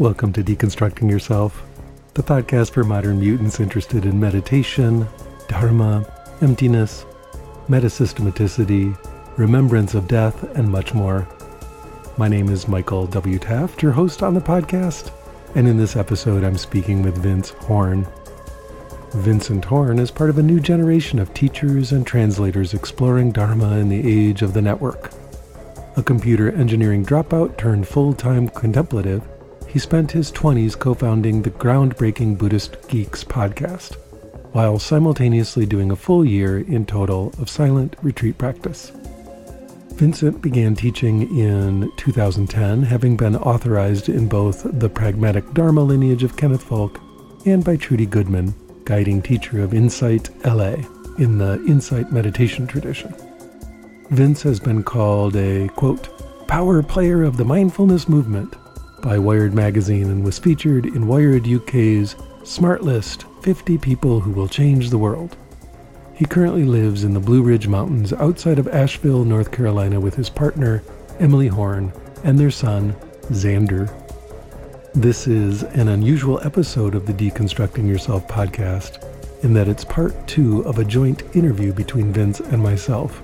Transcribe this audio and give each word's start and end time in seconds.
Welcome 0.00 0.32
to 0.32 0.42
Deconstructing 0.42 1.10
Yourself, 1.10 1.62
the 2.14 2.22
podcast 2.22 2.70
for 2.70 2.84
modern 2.84 3.20
mutants 3.20 3.60
interested 3.60 4.06
in 4.06 4.18
meditation, 4.18 5.06
dharma, 5.46 6.10
emptiness, 6.40 7.04
metasystematicity, 7.68 8.96
remembrance 9.36 9.92
of 9.92 10.08
death, 10.08 10.42
and 10.56 10.66
much 10.70 10.94
more. 10.94 11.28
My 12.16 12.28
name 12.28 12.48
is 12.48 12.66
Michael 12.66 13.08
W. 13.08 13.38
Taft, 13.38 13.82
your 13.82 13.92
host 13.92 14.22
on 14.22 14.32
the 14.32 14.40
podcast, 14.40 15.12
and 15.54 15.68
in 15.68 15.76
this 15.76 15.96
episode, 15.96 16.44
I'm 16.44 16.56
speaking 16.56 17.02
with 17.02 17.18
Vince 17.18 17.50
Horn. 17.50 18.06
Vincent 19.10 19.66
Horn 19.66 19.98
is 19.98 20.10
part 20.10 20.30
of 20.30 20.38
a 20.38 20.42
new 20.42 20.60
generation 20.60 21.18
of 21.18 21.34
teachers 21.34 21.92
and 21.92 22.06
translators 22.06 22.72
exploring 22.72 23.32
Dharma 23.32 23.76
in 23.76 23.90
the 23.90 24.00
age 24.10 24.40
of 24.40 24.54
the 24.54 24.62
network. 24.62 25.10
A 25.98 26.02
computer 26.02 26.50
engineering 26.52 27.04
dropout 27.04 27.58
turned 27.58 27.86
full 27.86 28.14
time 28.14 28.48
contemplative, 28.48 29.22
he 29.70 29.78
spent 29.78 30.10
his 30.10 30.32
20s 30.32 30.76
co 30.76 30.94
founding 30.94 31.42
the 31.42 31.50
groundbreaking 31.50 32.36
Buddhist 32.36 32.76
Geeks 32.88 33.22
podcast, 33.22 33.94
while 34.52 34.80
simultaneously 34.80 35.64
doing 35.64 35.92
a 35.92 35.96
full 35.96 36.24
year 36.24 36.58
in 36.58 36.84
total 36.84 37.32
of 37.38 37.48
silent 37.48 37.94
retreat 38.02 38.36
practice. 38.36 38.90
Vincent 39.92 40.42
began 40.42 40.74
teaching 40.74 41.38
in 41.38 41.92
2010, 41.98 42.82
having 42.82 43.16
been 43.16 43.36
authorized 43.36 44.08
in 44.08 44.28
both 44.28 44.66
the 44.80 44.88
Pragmatic 44.88 45.52
Dharma 45.54 45.82
lineage 45.82 46.24
of 46.24 46.36
Kenneth 46.36 46.64
Folk 46.64 47.00
and 47.46 47.64
by 47.64 47.76
Trudy 47.76 48.06
Goodman, 48.06 48.52
guiding 48.84 49.22
teacher 49.22 49.62
of 49.62 49.72
Insight 49.72 50.30
LA 50.44 50.76
in 51.18 51.38
the 51.38 51.62
Insight 51.68 52.10
meditation 52.10 52.66
tradition. 52.66 53.14
Vince 54.10 54.42
has 54.42 54.58
been 54.58 54.82
called 54.82 55.36
a, 55.36 55.68
quote, 55.76 56.08
power 56.48 56.82
player 56.82 57.22
of 57.22 57.36
the 57.36 57.44
mindfulness 57.44 58.08
movement 58.08 58.56
by 59.00 59.18
Wired 59.18 59.54
magazine 59.54 60.10
and 60.10 60.24
was 60.24 60.38
featured 60.38 60.86
in 60.86 61.06
Wired 61.06 61.48
UK's 61.48 62.16
Smart 62.44 62.82
List 62.82 63.24
50 63.42 63.78
People 63.78 64.20
Who 64.20 64.30
Will 64.30 64.48
Change 64.48 64.90
the 64.90 64.98
World. 64.98 65.36
He 66.14 66.26
currently 66.26 66.64
lives 66.64 67.04
in 67.04 67.14
the 67.14 67.20
Blue 67.20 67.42
Ridge 67.42 67.66
Mountains 67.66 68.12
outside 68.12 68.58
of 68.58 68.68
Asheville, 68.68 69.24
North 69.24 69.50
Carolina, 69.50 69.98
with 69.98 70.14
his 70.14 70.28
partner, 70.28 70.82
Emily 71.18 71.48
Horn, 71.48 71.92
and 72.24 72.38
their 72.38 72.50
son, 72.50 72.94
Zander. 73.30 73.90
This 74.94 75.26
is 75.26 75.62
an 75.62 75.88
unusual 75.88 76.40
episode 76.44 76.94
of 76.94 77.06
the 77.06 77.14
Deconstructing 77.14 77.88
Yourself 77.88 78.26
podcast 78.28 79.06
in 79.42 79.54
that 79.54 79.68
it's 79.68 79.84
part 79.84 80.26
two 80.26 80.60
of 80.62 80.78
a 80.78 80.84
joint 80.84 81.22
interview 81.34 81.72
between 81.72 82.12
Vince 82.12 82.40
and 82.40 82.62
myself. 82.62 83.22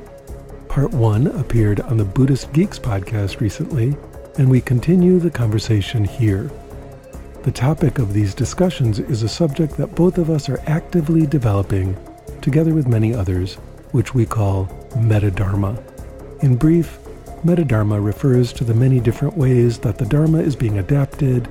Part 0.69 0.93
one 0.93 1.27
appeared 1.29 1.81
on 1.81 1.97
the 1.97 2.05
Buddhist 2.05 2.53
Geeks 2.53 2.79
podcast 2.79 3.41
recently, 3.41 3.97
and 4.39 4.51
we 4.51 4.61
continue 4.61 5.19
the 5.19 5.31
conversation 5.31 6.05
here. 6.05 6.51
The 7.45 7.53
topic 7.53 7.99
of 7.99 8.13
these 8.13 8.35
discussions 8.35 8.99
is 8.99 9.23
a 9.23 9.29
subject 9.29 9.77
that 9.77 9.95
both 9.95 10.19
of 10.19 10.31
us 10.31 10.49
are 10.49 10.61
actively 10.67 11.27
developing, 11.27 11.97
together 12.43 12.75
with 12.75 12.89
many 12.89 13.15
others, 13.15 13.55
which 13.93 14.15
we 14.15 14.27
call 14.27 14.67
metadharma. 14.97 15.83
In 16.43 16.57
brief, 16.57 16.99
metadharma 17.45 18.05
refers 18.05 18.53
to 18.55 18.65
the 18.65 18.75
many 18.75 19.01
different 19.01 19.37
ways 19.37 19.79
that 19.79 19.97
the 19.97 20.05
Dharma 20.05 20.39
is 20.39 20.57
being 20.57 20.79
adapted, 20.79 21.45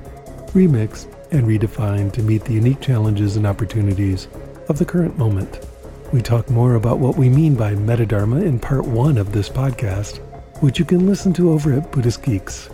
remixed, 0.52 1.12
and 1.32 1.46
redefined 1.46 2.12
to 2.12 2.22
meet 2.22 2.44
the 2.44 2.52
unique 2.52 2.80
challenges 2.80 3.36
and 3.36 3.46
opportunities 3.46 4.28
of 4.68 4.78
the 4.78 4.84
current 4.84 5.18
moment. 5.18 5.66
We 6.12 6.22
talk 6.22 6.48
more 6.50 6.74
about 6.74 6.98
what 6.98 7.16
we 7.16 7.28
mean 7.28 7.56
by 7.56 7.74
metadharma 7.74 8.44
in 8.44 8.60
part 8.60 8.86
one 8.86 9.18
of 9.18 9.32
this 9.32 9.48
podcast, 9.48 10.18
which 10.60 10.78
you 10.78 10.84
can 10.84 11.06
listen 11.06 11.32
to 11.32 11.50
over 11.50 11.72
at 11.72 11.90
Buddhist 11.90 12.22
Geeks. 12.22 12.68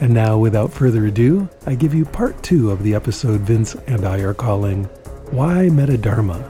And 0.00 0.14
now, 0.14 0.38
without 0.38 0.72
further 0.72 1.06
ado, 1.06 1.48
I 1.66 1.74
give 1.74 1.94
you 1.94 2.04
part 2.04 2.42
two 2.42 2.70
of 2.70 2.82
the 2.82 2.94
episode 2.94 3.42
Vince 3.42 3.74
and 3.86 4.04
I 4.04 4.20
are 4.20 4.34
calling 4.34 4.84
Why 5.30 5.68
Metadharma? 5.70 6.42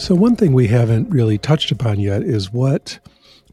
So, 0.00 0.14
one 0.14 0.36
thing 0.36 0.52
we 0.52 0.66
haven't 0.66 1.10
really 1.10 1.38
touched 1.38 1.70
upon 1.70 2.00
yet 2.00 2.22
is 2.22 2.52
what 2.52 2.98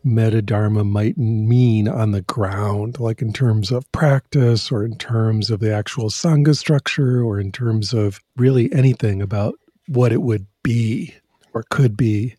metadharma 0.06 0.86
might 0.86 1.18
mean 1.18 1.88
on 1.88 2.12
the 2.12 2.22
ground, 2.22 3.00
like 3.00 3.22
in 3.22 3.34
terms 3.34 3.72
of 3.72 3.92
practice 3.92 4.72
or 4.72 4.84
in 4.86 4.98
terms 4.98 5.50
of 5.52 5.60
the 5.60 5.74
actual 5.74 6.10
Sangha 6.10 6.56
structure 6.56 7.22
or 7.22 7.40
in 7.40 7.52
terms 7.52 7.94
of 7.94 8.20
really 8.38 8.72
anything 8.74 9.22
about 9.22 9.56
what 9.88 10.12
it 10.12 10.22
would 10.22 10.48
be 10.64 11.14
or 11.54 11.64
could 11.70 11.98
be 11.98 12.36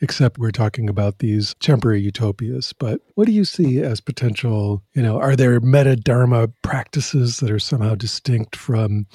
except 0.00 0.38
we're 0.38 0.50
talking 0.50 0.88
about 0.88 1.18
these 1.18 1.54
temporary 1.60 2.00
utopias. 2.00 2.72
But 2.72 3.00
what 3.14 3.26
do 3.26 3.32
you 3.32 3.44
see 3.44 3.80
as 3.80 4.00
potential? 4.00 4.82
You 4.94 5.02
know, 5.02 5.20
are 5.20 5.36
there 5.36 5.60
meta 5.60 5.96
dharma 5.96 6.48
practices 6.62 7.38
that 7.40 7.50
are 7.50 7.58
somehow 7.58 7.94
distinct 7.94 8.56
from, 8.56 9.06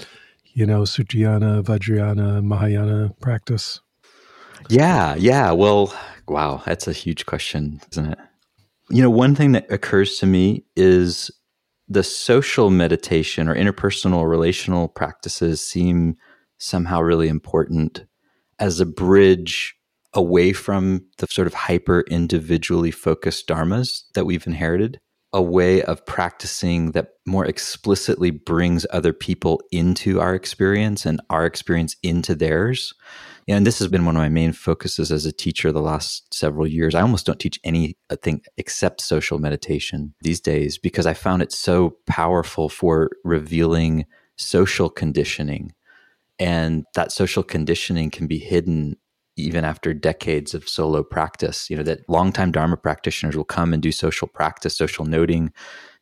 you 0.54 0.66
know, 0.66 0.82
Sutrayana, 0.82 1.64
Vajrayana, 1.64 2.44
Mahayana 2.44 3.14
practice? 3.22 3.80
Yeah, 4.70 5.16
yeah. 5.16 5.52
Well, 5.52 5.94
wow, 6.28 6.62
that's 6.66 6.88
a 6.88 6.94
huge 6.94 7.26
question, 7.26 7.82
isn't 7.92 8.14
it? 8.14 8.20
You 8.90 9.02
know, 9.02 9.10
one 9.10 9.36
thing 9.36 9.54
that 9.54 9.72
occurs 9.72 10.18
to 10.18 10.26
me 10.26 10.66
is 10.76 11.32
the 11.88 12.04
social 12.04 12.70
meditation 12.70 13.48
or 13.48 13.56
interpersonal 13.56 14.30
relational 14.30 14.88
practices 14.88 15.62
seem 15.66 16.16
somehow 16.58 17.02
really 17.02 17.28
important 17.28 18.06
as 18.60 18.80
a 18.80 18.86
bridge 18.86 19.76
away 20.14 20.54
from 20.54 21.06
the 21.18 21.28
sort 21.28 21.48
of 21.48 21.54
hyper 21.54 22.02
individually 22.10 22.92
focused 22.92 23.48
dharmas 23.48 24.04
that 24.14 24.26
we've 24.26 24.46
inherited, 24.46 25.00
a 25.34 25.42
way 25.42 25.82
of 25.84 26.06
practicing 26.06 26.92
that 26.92 27.10
more 27.26 27.46
explicitly 27.46 28.32
brings 28.32 28.86
other 28.92 29.14
people 29.14 29.62
into 29.72 30.20
our 30.20 30.36
experience 30.36 31.06
and 31.06 31.22
our 31.30 31.46
experience 31.46 31.96
into 32.04 32.36
theirs. 32.36 32.94
And 33.48 33.66
this 33.66 33.80
has 33.80 33.88
been 33.88 34.06
one 34.06 34.16
of 34.16 34.22
my 34.22 34.30
main 34.30 34.52
focuses 34.52 35.12
as 35.12 35.26
a 35.26 35.32
teacher 35.32 35.72
the 35.72 35.82
last 35.82 36.34
several 36.34 36.68
years. 36.68 36.94
I 36.94 37.02
almost 37.02 37.26
don't 37.26 37.40
teach 37.40 37.60
anything 37.64 38.42
except 38.58 39.02
social 39.02 39.40
meditation 39.40 40.14
these 40.22 40.42
days 40.42 40.78
because 40.78 41.06
I 41.06 41.14
found 41.14 41.42
it 41.42 41.52
so 41.52 41.96
powerful 42.06 42.68
for 42.70 43.10
revealing 43.24 44.06
social 44.36 44.90
conditioning. 44.90 45.74
And 46.40 46.86
that 46.96 47.12
social 47.12 47.44
conditioning 47.44 48.10
can 48.10 48.28
be 48.28 48.40
hidden 48.40 48.98
even 49.38 49.64
after 49.64 49.94
decades 49.94 50.54
of 50.54 50.68
solo 50.68 51.04
practice, 51.04 51.70
you 51.70 51.78
know, 51.78 51.84
that 51.84 52.08
longtime 52.10 52.52
Dharma 52.52 52.78
practitioners 52.78 53.36
will 53.36 53.46
come 53.46 53.74
and 53.74 53.82
do 53.82 53.92
social 53.92 54.28
practice, 54.28 54.76
social 54.76 55.06
noting, 55.06 55.54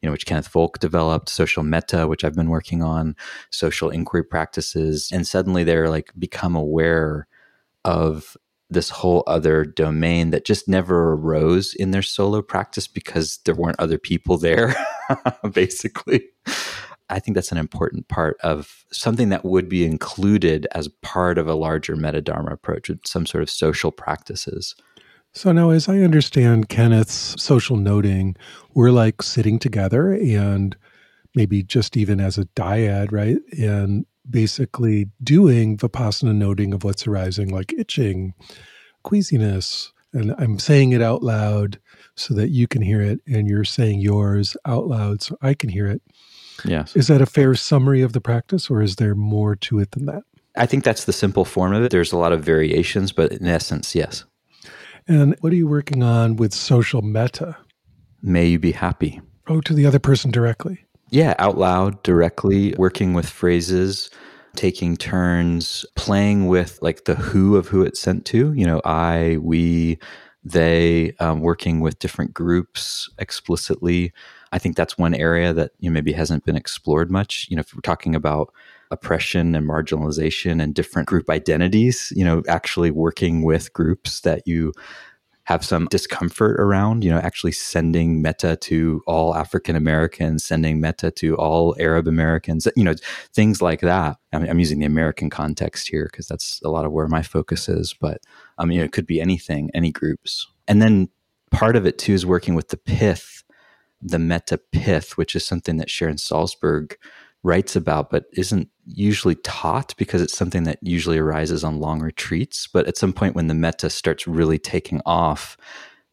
you 0.01 0.07
know, 0.07 0.11
which 0.11 0.25
Kenneth 0.25 0.47
Folk 0.47 0.79
developed, 0.79 1.29
social 1.29 1.63
metta, 1.63 2.07
which 2.07 2.23
I've 2.23 2.35
been 2.35 2.49
working 2.49 2.81
on, 2.81 3.15
social 3.51 3.89
inquiry 3.89 4.23
practices. 4.23 5.09
And 5.13 5.27
suddenly 5.27 5.63
they're 5.63 5.89
like 5.89 6.11
become 6.17 6.55
aware 6.55 7.27
of 7.85 8.35
this 8.69 8.89
whole 8.89 9.23
other 9.25 9.65
domain 9.65 10.29
that 10.29 10.45
just 10.45 10.67
never 10.67 11.13
arose 11.13 11.73
in 11.73 11.91
their 11.91 12.03
solo 12.03 12.41
practice 12.41 12.87
because 12.87 13.39
there 13.45 13.55
weren't 13.55 13.79
other 13.79 13.97
people 13.97 14.37
there, 14.37 14.75
basically. 15.53 16.23
I 17.09 17.19
think 17.19 17.35
that's 17.35 17.51
an 17.51 17.57
important 17.57 18.07
part 18.07 18.37
of 18.41 18.85
something 18.91 19.29
that 19.29 19.45
would 19.45 19.67
be 19.67 19.85
included 19.85 20.67
as 20.73 20.87
part 21.01 21.37
of 21.37 21.47
a 21.47 21.55
larger 21.55 21.95
metadharma 21.95 22.51
approach 22.51 22.89
with 22.89 23.05
some 23.05 23.25
sort 23.25 23.41
of 23.41 23.49
social 23.49 23.91
practices. 23.91 24.75
So 25.33 25.51
now, 25.51 25.69
as 25.69 25.87
I 25.87 25.99
understand 25.99 26.69
Kenneth's 26.69 27.41
social 27.41 27.77
noting, 27.77 28.35
we're 28.73 28.91
like 28.91 29.21
sitting 29.21 29.59
together 29.59 30.13
and 30.13 30.75
maybe 31.35 31.61
just 31.61 31.95
even 31.95 32.19
as 32.19 32.37
a 32.37 32.45
dyad, 32.45 33.11
right? 33.11 33.37
And 33.57 34.05
basically 34.29 35.09
doing 35.23 35.77
vipassana 35.77 36.35
noting 36.35 36.73
of 36.73 36.83
what's 36.83 37.07
arising, 37.07 37.49
like 37.49 37.73
itching, 37.73 38.33
queasiness. 39.03 39.91
And 40.13 40.33
I'm 40.39 40.57
saying 40.57 40.91
it 40.91 41.01
out 41.01 41.21
loud 41.21 41.79
so 42.15 42.33
that 42.33 42.49
you 42.49 42.67
can 42.67 42.81
hear 42.81 42.99
it, 43.01 43.19
and 43.27 43.47
you're 43.47 43.63
saying 43.63 43.99
yours 43.99 44.57
out 44.65 44.87
loud 44.87 45.21
so 45.21 45.37
I 45.41 45.53
can 45.53 45.69
hear 45.69 45.85
it. 45.85 46.01
Yes. 46.65 46.95
Is 46.95 47.07
that 47.07 47.21
a 47.21 47.25
fair 47.25 47.55
summary 47.55 48.01
of 48.01 48.13
the 48.13 48.21
practice, 48.21 48.69
or 48.69 48.81
is 48.81 48.97
there 48.97 49.15
more 49.15 49.55
to 49.57 49.79
it 49.79 49.91
than 49.91 50.05
that? 50.05 50.23
I 50.55 50.65
think 50.65 50.83
that's 50.83 51.05
the 51.05 51.13
simple 51.13 51.45
form 51.45 51.73
of 51.73 51.83
it. 51.83 51.91
There's 51.91 52.11
a 52.11 52.17
lot 52.17 52.33
of 52.33 52.43
variations, 52.43 53.11
but 53.11 53.31
in 53.31 53.47
essence, 53.47 53.95
yes. 53.95 54.25
And 55.07 55.35
what 55.41 55.53
are 55.53 55.55
you 55.55 55.67
working 55.67 56.03
on 56.03 56.35
with 56.35 56.53
social 56.53 57.01
metta? 57.01 57.57
May 58.21 58.47
you 58.47 58.59
be 58.59 58.73
happy. 58.73 59.21
Oh, 59.47 59.61
to 59.61 59.73
the 59.73 59.85
other 59.85 59.99
person 59.99 60.31
directly. 60.31 60.85
Yeah, 61.09 61.33
out 61.39 61.57
loud, 61.57 62.03
directly, 62.03 62.75
working 62.77 63.13
with 63.13 63.27
phrases, 63.27 64.09
taking 64.55 64.97
turns, 64.97 65.85
playing 65.95 66.47
with 66.47 66.77
like 66.81 67.05
the 67.05 67.15
who 67.15 67.55
of 67.55 67.67
who 67.67 67.81
it's 67.81 67.99
sent 67.99 68.25
to, 68.25 68.53
you 68.53 68.65
know, 68.65 68.81
I, 68.85 69.37
we, 69.41 69.97
they, 70.43 71.13
um, 71.19 71.39
working 71.41 71.79
with 71.79 71.99
different 71.99 72.33
groups 72.33 73.09
explicitly 73.17 74.13
I 74.51 74.59
think 74.59 74.75
that's 74.75 74.97
one 74.97 75.13
area 75.13 75.53
that 75.53 75.71
you 75.79 75.89
know, 75.89 75.93
maybe 75.93 76.11
hasn't 76.11 76.45
been 76.45 76.55
explored 76.55 77.11
much. 77.11 77.47
You 77.49 77.55
know, 77.55 77.61
if 77.61 77.73
we're 77.73 77.81
talking 77.81 78.15
about 78.15 78.53
oppression 78.91 79.55
and 79.55 79.67
marginalization 79.67 80.61
and 80.61 80.73
different 80.73 81.07
group 81.07 81.29
identities, 81.29 82.11
you 82.15 82.25
know, 82.25 82.43
actually 82.47 82.91
working 82.91 83.43
with 83.43 83.71
groups 83.73 84.21
that 84.21 84.47
you 84.47 84.73
have 85.49 85.65
some 85.65 85.87
discomfort 85.87 86.59
around, 86.59 87.03
you 87.03 87.09
know, 87.09 87.17
actually 87.17 87.51
sending 87.51 88.21
Metta 88.21 88.55
to 88.55 89.01
all 89.07 89.33
African 89.33 89.75
Americans, 89.75 90.43
sending 90.43 90.79
Metta 90.79 91.09
to 91.09 91.35
all 91.37 91.75
Arab 91.79 92.07
Americans, 92.07 92.67
you 92.75 92.83
know, 92.83 92.93
things 93.33 93.59
like 93.59 93.81
that. 93.81 94.17
I 94.31 94.37
mean, 94.37 94.47
I'm 94.47 94.59
using 94.59 94.77
the 94.77 94.85
American 94.85 95.31
context 95.31 95.87
here 95.87 96.07
because 96.11 96.27
that's 96.27 96.61
a 96.63 96.69
lot 96.69 96.85
of 96.85 96.91
where 96.91 97.07
my 97.07 97.23
focus 97.23 97.67
is, 97.67 97.95
but 97.99 98.21
um, 98.59 98.65
I 98.65 98.65
mean, 98.65 98.79
it 98.81 98.91
could 98.91 99.07
be 99.07 99.19
anything, 99.19 99.71
any 99.73 99.91
groups. 99.91 100.45
And 100.67 100.83
then 100.83 101.09
part 101.49 101.75
of 101.75 101.87
it 101.87 101.97
too 101.97 102.13
is 102.13 102.27
working 102.27 102.53
with 102.53 102.67
the 102.67 102.77
pith, 102.77 103.43
the 104.01 104.19
metta 104.19 104.57
pith, 104.57 105.17
which 105.17 105.35
is 105.35 105.45
something 105.45 105.77
that 105.77 105.89
Sharon 105.89 106.15
Salzberg 106.15 106.95
writes 107.43 107.75
about, 107.75 108.09
but 108.09 108.25
isn't 108.33 108.69
usually 108.85 109.35
taught 109.35 109.93
because 109.97 110.21
it's 110.21 110.37
something 110.37 110.63
that 110.63 110.79
usually 110.81 111.17
arises 111.17 111.63
on 111.63 111.79
long 111.79 112.01
retreats. 112.01 112.67
But 112.71 112.87
at 112.87 112.97
some 112.97 113.13
point, 113.13 113.35
when 113.35 113.47
the 113.47 113.53
metta 113.53 113.89
starts 113.89 114.27
really 114.27 114.57
taking 114.57 115.01
off, 115.05 115.57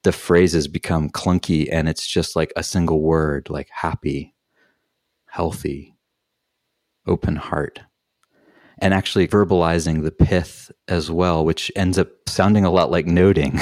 the 0.02 0.12
phrases 0.12 0.68
become 0.68 1.10
clunky 1.10 1.68
and 1.70 1.88
it's 1.88 2.06
just 2.06 2.36
like 2.36 2.52
a 2.54 2.62
single 2.62 3.00
word 3.00 3.50
like 3.50 3.68
happy, 3.72 4.34
healthy, 5.26 5.96
open 7.06 7.36
heart 7.36 7.80
and 8.78 8.92
actually 8.92 9.26
verbalizing 9.26 10.02
the 10.02 10.10
pith 10.10 10.70
as 10.88 11.10
well, 11.10 11.44
which 11.44 11.72
ends 11.76 11.98
up 11.98 12.08
sounding 12.28 12.64
a 12.64 12.70
lot 12.70 12.90
like 12.90 13.06
noting. 13.06 13.58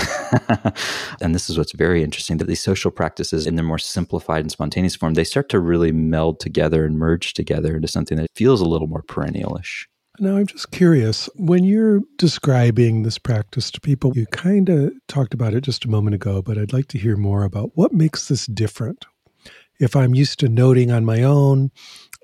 and 1.20 1.34
this 1.34 1.48
is 1.48 1.56
what's 1.56 1.72
very 1.72 2.02
interesting 2.02 2.38
that 2.38 2.46
these 2.46 2.62
social 2.62 2.90
practices, 2.90 3.46
in 3.46 3.54
their 3.54 3.64
more 3.64 3.78
simplified 3.78 4.40
and 4.40 4.50
spontaneous 4.50 4.96
form, 4.96 5.14
they 5.14 5.24
start 5.24 5.48
to 5.50 5.60
really 5.60 5.92
meld 5.92 6.40
together 6.40 6.84
and 6.84 6.98
merge 6.98 7.34
together 7.34 7.76
into 7.76 7.88
something 7.88 8.16
that 8.18 8.28
feels 8.34 8.60
a 8.60 8.68
little 8.68 8.88
more 8.88 9.02
perennialish. 9.02 9.86
Now, 10.20 10.36
I'm 10.36 10.46
just 10.46 10.70
curious 10.70 11.28
when 11.34 11.64
you're 11.64 12.00
describing 12.18 13.02
this 13.02 13.18
practice 13.18 13.70
to 13.72 13.80
people, 13.80 14.12
you 14.14 14.26
kind 14.26 14.68
of 14.68 14.92
talked 15.08 15.34
about 15.34 15.54
it 15.54 15.62
just 15.62 15.84
a 15.84 15.90
moment 15.90 16.14
ago, 16.14 16.40
but 16.40 16.56
I'd 16.56 16.72
like 16.72 16.86
to 16.88 16.98
hear 16.98 17.16
more 17.16 17.42
about 17.42 17.72
what 17.74 17.92
makes 17.92 18.28
this 18.28 18.46
different. 18.46 19.06
If 19.80 19.96
I'm 19.96 20.14
used 20.14 20.38
to 20.40 20.48
noting 20.48 20.90
on 20.90 21.04
my 21.04 21.22
own, 21.22 21.70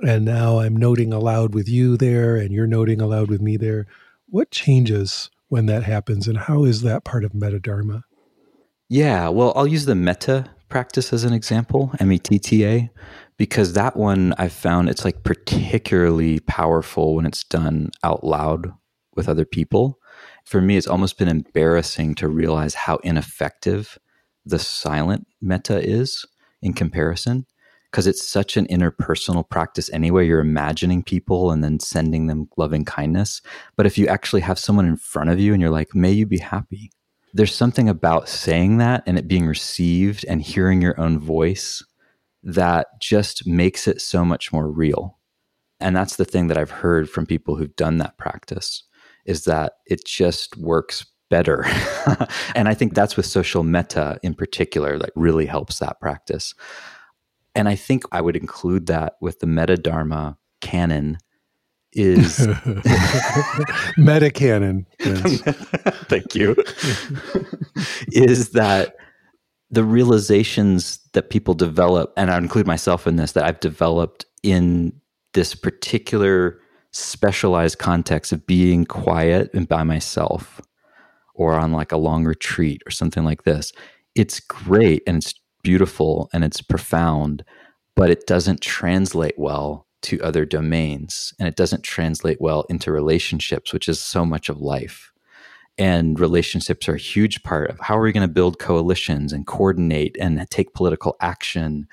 and 0.03 0.25
now 0.25 0.61
I'm 0.61 0.77
noting 0.77 1.13
aloud 1.13 1.55
with 1.55 1.69
you 1.69 1.97
there, 1.97 2.37
and 2.37 2.53
you're 2.53 2.67
noting 2.67 3.01
aloud 3.01 3.29
with 3.29 3.41
me 3.41 3.57
there. 3.57 3.87
What 4.27 4.51
changes 4.51 5.31
when 5.49 5.67
that 5.67 5.83
happens, 5.83 6.29
and 6.29 6.39
how 6.39 6.65
is 6.65 6.83
that 6.83 7.05
part 7.05 7.25
of 7.25 7.33
metadharma? 7.33 8.05
Yeah, 8.89 9.29
well, 9.29 9.53
I'll 9.57 9.67
use 9.67 9.85
the 9.85 9.95
metta 9.95 10.47
practice 10.69 11.13
as 11.13 11.25
an 11.25 11.33
example, 11.33 11.93
M 11.99 12.13
E 12.13 12.19
T 12.19 12.39
T 12.39 12.65
A, 12.65 12.91
because 13.37 13.73
that 13.73 13.97
one 13.97 14.35
I've 14.39 14.53
found 14.53 14.89
it's 14.89 15.05
like 15.05 15.25
particularly 15.25 16.41
powerful 16.41 17.17
when 17.17 17.27
it's 17.27 17.45
done 17.45 17.91
out 18.05 18.25
loud 18.25 18.73
with 19.17 19.29
other 19.29 19.45
people. 19.45 19.99
For 20.45 20.61
me, 20.61 20.77
it's 20.77 20.87
almost 20.87 21.19
been 21.19 21.29
embarrassing 21.29 22.15
to 22.17 22.29
realize 22.29 22.75
how 22.75 22.97
ineffective 22.99 23.99
the 24.45 24.59
silent 24.59 25.27
metta 25.41 25.81
is 25.81 26.25
in 26.63 26.73
comparison 26.73 27.47
because 27.91 28.07
it's 28.07 28.27
such 28.27 28.57
an 28.57 28.67
interpersonal 28.67 29.49
practice 29.49 29.91
anyway. 29.93 30.27
You're 30.27 30.41
imagining 30.41 31.03
people 31.03 31.51
and 31.51 31.65
then 31.65 31.81
sending 31.81 32.27
them 32.27 32.49
loving 32.57 32.85
kindness. 32.85 33.43
But 33.77 33.87
if 33.87 33.99
you 33.99 34.07
actually 34.07 34.43
have 34.43 34.59
someone 34.59 34.87
in 34.87 34.97
front 34.97 35.31
of 35.31 35.41
you 35.41 35.53
and 35.53 35.61
you're 35.61 35.71
like, 35.71 35.95
may 35.95 36.13
you 36.13 36.27
be 36.27 36.39
happy, 36.39 36.93
there's 37.35 37.55
something 37.55 37.89
about 37.89 38.29
saying 38.29 38.79
that 38.79 39.03
and 39.07 39.19
it 39.19 39.29
being 39.29 39.47
received 39.47 40.25
and 40.29 40.43
hearing 40.43 40.81
your 40.81 40.99
own 41.01 41.19
voice 41.19 41.85
that 42.43 43.01
just 43.01 43.47
makes 43.47 43.87
it 43.87 44.01
so 44.01 44.25
much 44.25 44.53
more 44.53 44.71
real. 44.71 45.19
And 45.81 45.97
that's 45.97 46.17
the 46.17 46.25
thing 46.25 46.49
that 46.49 46.59
I've 46.59 46.71
heard 46.71 47.09
from 47.09 47.27
people 47.27 47.57
who've 47.57 47.75
done 47.77 47.99
that 47.99 48.19
practice 48.19 48.85
is 49.25 49.45
that 49.45 49.75
it 49.87 50.05
just 50.05 50.57
works 50.57 51.07
better. 51.31 51.65
and 52.55 52.69
I 52.69 52.75
think 52.75 52.95
that's 52.95 53.17
with 53.17 53.25
social 53.25 53.63
metta 53.63 54.19
in 54.23 54.35
particular 54.35 54.99
that 54.99 55.11
really 55.17 55.47
helps 55.47 55.79
that 55.79 56.01
practice. 56.01 56.55
And 57.55 57.69
I 57.69 57.77
think 57.77 58.05
I 58.13 58.21
would 58.21 58.37
include 58.37 58.87
that 58.87 59.15
with 59.21 59.41
the 59.41 59.47
meta 59.47 59.77
dharma 59.77 60.37
canon 60.61 61.19
is 61.93 62.47
meta 63.97 64.31
canon. 64.31 64.87
Thank 65.01 66.35
you. 66.35 66.55
is 68.13 68.51
that 68.51 68.97
the 69.71 69.85
realizations 69.85 71.01
that 71.13 71.31
people 71.31 71.55
develop, 71.55 72.13
and 72.17 72.31
I 72.31 72.39
include 72.39 72.67
myself 72.67 73.07
in 73.07 73.17
this, 73.17 73.33
that 73.33 73.45
I've 73.45 73.61
developed 73.61 74.27
in 74.43 74.93
this 75.33 75.55
particular 75.55 76.61
specialized 76.93 77.79
context 77.79 78.33
of 78.33 78.47
being 78.47 78.85
quiet 78.85 79.51
and 79.55 79.69
by 79.69 79.85
myself 79.85 80.61
or 81.41 81.55
on 81.55 81.73
like 81.73 81.91
a 81.91 81.97
long 81.97 82.27
retreat 82.27 82.83
or 82.87 82.91
something 82.91 83.25
like 83.25 83.45
this. 83.45 83.73
It's 84.15 84.41
great 84.41 85.03
and 85.07 85.17
it's 85.17 85.33
beautiful 85.63 86.29
and 86.35 86.45
it's 86.45 86.61
profound, 86.61 87.43
but 87.97 88.11
it 88.11 88.27
doesn't 88.27 88.61
translate 88.61 89.39
well 89.39 89.87
to 90.03 90.21
other 90.21 90.45
domains 90.45 91.33
and 91.39 91.49
it 91.49 91.57
doesn't 91.57 91.83
translate 91.83 92.43
well 92.43 92.67
into 92.69 92.93
relationships, 92.93 93.73
which 93.73 93.89
is 93.89 93.99
so 93.99 94.27
much 94.27 94.51
of 94.51 94.61
life. 94.61 95.13
And 95.79 96.21
relationships 96.21 96.87
are 96.91 96.97
a 96.97 96.99
huge 96.99 97.43
part 97.43 97.71
of 97.71 97.81
how 97.81 97.97
are 97.97 98.03
we 98.03 98.13
going 98.13 98.29
to 98.29 98.33
build 98.33 98.59
coalitions 98.59 99.33
and 99.33 99.47
coordinate 99.47 100.19
and 100.21 100.47
take 100.51 100.75
political 100.75 101.17
action. 101.23 101.89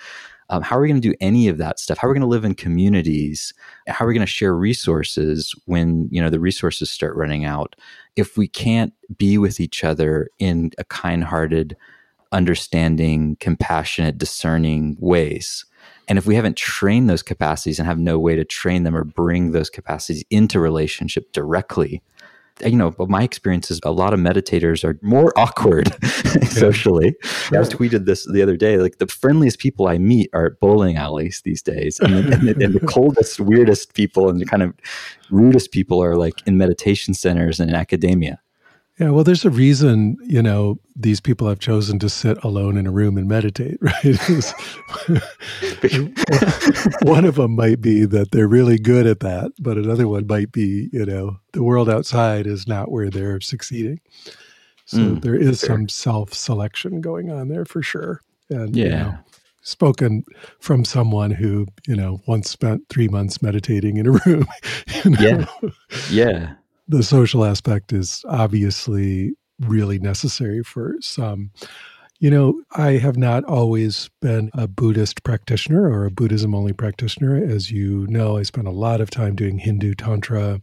Um, 0.49 0.61
how 0.61 0.77
are 0.77 0.81
we 0.81 0.87
going 0.87 1.01
to 1.01 1.09
do 1.09 1.15
any 1.19 1.47
of 1.47 1.57
that 1.57 1.79
stuff? 1.79 1.97
How 1.97 2.07
are 2.07 2.11
we 2.11 2.15
going 2.15 2.21
to 2.21 2.27
live 2.27 2.45
in 2.45 2.55
communities? 2.55 3.53
How 3.87 4.05
are 4.05 4.07
we 4.07 4.13
going 4.13 4.25
to 4.25 4.31
share 4.31 4.55
resources 4.55 5.53
when 5.65 6.07
you 6.11 6.21
know 6.21 6.29
the 6.29 6.39
resources 6.39 6.89
start 6.89 7.15
running 7.15 7.45
out? 7.45 7.75
If 8.15 8.37
we 8.37 8.47
can't 8.47 8.93
be 9.17 9.37
with 9.37 9.59
each 9.59 9.83
other 9.83 10.29
in 10.39 10.71
a 10.77 10.83
kind-hearted, 10.85 11.75
understanding, 12.31 13.37
compassionate, 13.39 14.17
discerning 14.17 14.97
ways. 14.99 15.65
And 16.07 16.17
if 16.17 16.25
we 16.25 16.35
haven't 16.35 16.57
trained 16.57 17.09
those 17.09 17.23
capacities 17.23 17.79
and 17.79 17.87
have 17.87 17.99
no 17.99 18.17
way 18.17 18.35
to 18.35 18.45
train 18.45 18.83
them 18.83 18.95
or 18.95 19.03
bring 19.03 19.51
those 19.51 19.69
capacities 19.69 20.23
into 20.29 20.59
relationship 20.59 21.31
directly, 21.33 22.01
you 22.65 22.75
know, 22.75 22.91
but 22.91 23.09
my 23.09 23.23
experience 23.23 23.69
is 23.71 23.79
a 23.83 23.91
lot 23.91 24.13
of 24.13 24.19
meditators 24.19 24.83
are 24.83 24.99
more 25.01 25.33
awkward 25.37 25.93
socially. 26.45 27.15
I 27.53 27.59
was 27.59 27.69
tweeted 27.69 28.05
this 28.05 28.25
the 28.25 28.41
other 28.41 28.57
day. 28.57 28.77
Like 28.77 28.97
the 28.97 29.07
friendliest 29.07 29.59
people 29.59 29.87
I 29.87 29.97
meet 29.97 30.29
are 30.33 30.47
at 30.47 30.59
bowling 30.59 30.97
alleys 30.97 31.41
these 31.43 31.61
days, 31.61 31.99
and, 31.99 32.13
the, 32.13 32.33
and, 32.33 32.47
the, 32.47 32.65
and 32.65 32.73
the 32.73 32.85
coldest, 32.87 33.39
weirdest 33.39 33.93
people 33.93 34.29
and 34.29 34.39
the 34.39 34.45
kind 34.45 34.63
of 34.63 34.73
rudest 35.29 35.71
people 35.71 36.03
are 36.03 36.15
like 36.15 36.45
in 36.47 36.57
meditation 36.57 37.13
centers 37.13 37.59
and 37.59 37.69
in 37.69 37.75
academia. 37.75 38.39
Yeah, 38.99 39.11
well, 39.11 39.23
there's 39.23 39.45
a 39.45 39.51
reason, 39.51 40.17
you 40.23 40.41
know, 40.41 40.79
these 40.95 41.19
people 41.19 41.47
have 41.47 41.59
chosen 41.59 41.99
to 41.99 42.09
sit 42.09 42.43
alone 42.43 42.77
in 42.77 42.87
a 42.87 42.91
room 42.91 43.15
and 43.15 43.27
meditate, 43.27 43.77
right? 43.81 43.93
one 47.03 47.23
of 47.23 47.35
them 47.35 47.55
might 47.55 47.79
be 47.79 48.05
that 48.05 48.31
they're 48.31 48.47
really 48.47 48.79
good 48.79 49.05
at 49.05 49.19
that, 49.19 49.51
but 49.59 49.77
another 49.77 50.07
one 50.07 50.25
might 50.25 50.51
be, 50.51 50.89
you 50.91 51.05
know, 51.05 51.37
the 51.53 51.61
world 51.61 51.89
outside 51.89 52.47
is 52.47 52.67
not 52.67 52.89
where 52.89 53.11
they're 53.11 53.39
succeeding. 53.39 53.99
So 54.85 54.97
mm, 54.97 55.21
there 55.21 55.35
is 55.35 55.59
sure. 55.59 55.67
some 55.67 55.89
self 55.89 56.33
selection 56.33 56.99
going 56.99 57.29
on 57.29 57.49
there 57.49 57.65
for 57.65 57.83
sure. 57.83 58.21
And, 58.49 58.75
yeah. 58.75 58.85
You 58.85 58.91
know, 58.91 59.17
spoken 59.61 60.23
from 60.59 60.83
someone 60.85 61.29
who, 61.29 61.67
you 61.87 61.95
know, 61.95 62.21
once 62.25 62.49
spent 62.49 62.87
three 62.87 63.09
months 63.09 63.41
meditating 63.41 63.97
in 63.97 64.07
a 64.07 64.11
room. 64.25 64.47
You 65.03 65.11
know? 65.11 65.19
Yeah. 65.19 65.45
Yeah 66.09 66.53
the 66.87 67.03
social 67.03 67.43
aspect 67.43 67.93
is 67.93 68.23
obviously 68.27 69.33
really 69.61 69.99
necessary 69.99 70.63
for 70.63 70.95
some. 71.01 71.51
You 72.19 72.31
know, 72.31 72.63
I 72.71 72.93
have 72.93 73.17
not 73.17 73.43
always 73.43 74.09
been 74.21 74.49
a 74.53 74.67
Buddhist 74.67 75.23
practitioner 75.23 75.87
or 75.87 76.05
a 76.05 76.11
Buddhism 76.11 76.55
only 76.55 76.73
practitioner. 76.73 77.35
As 77.35 77.69
you 77.69 78.07
know, 78.07 78.37
I 78.37 78.43
spent 78.43 78.67
a 78.67 78.71
lot 78.71 79.01
of 79.01 79.11
time 79.11 79.35
doing 79.35 79.59
Hindu 79.59 79.93
Tantra 79.93 80.59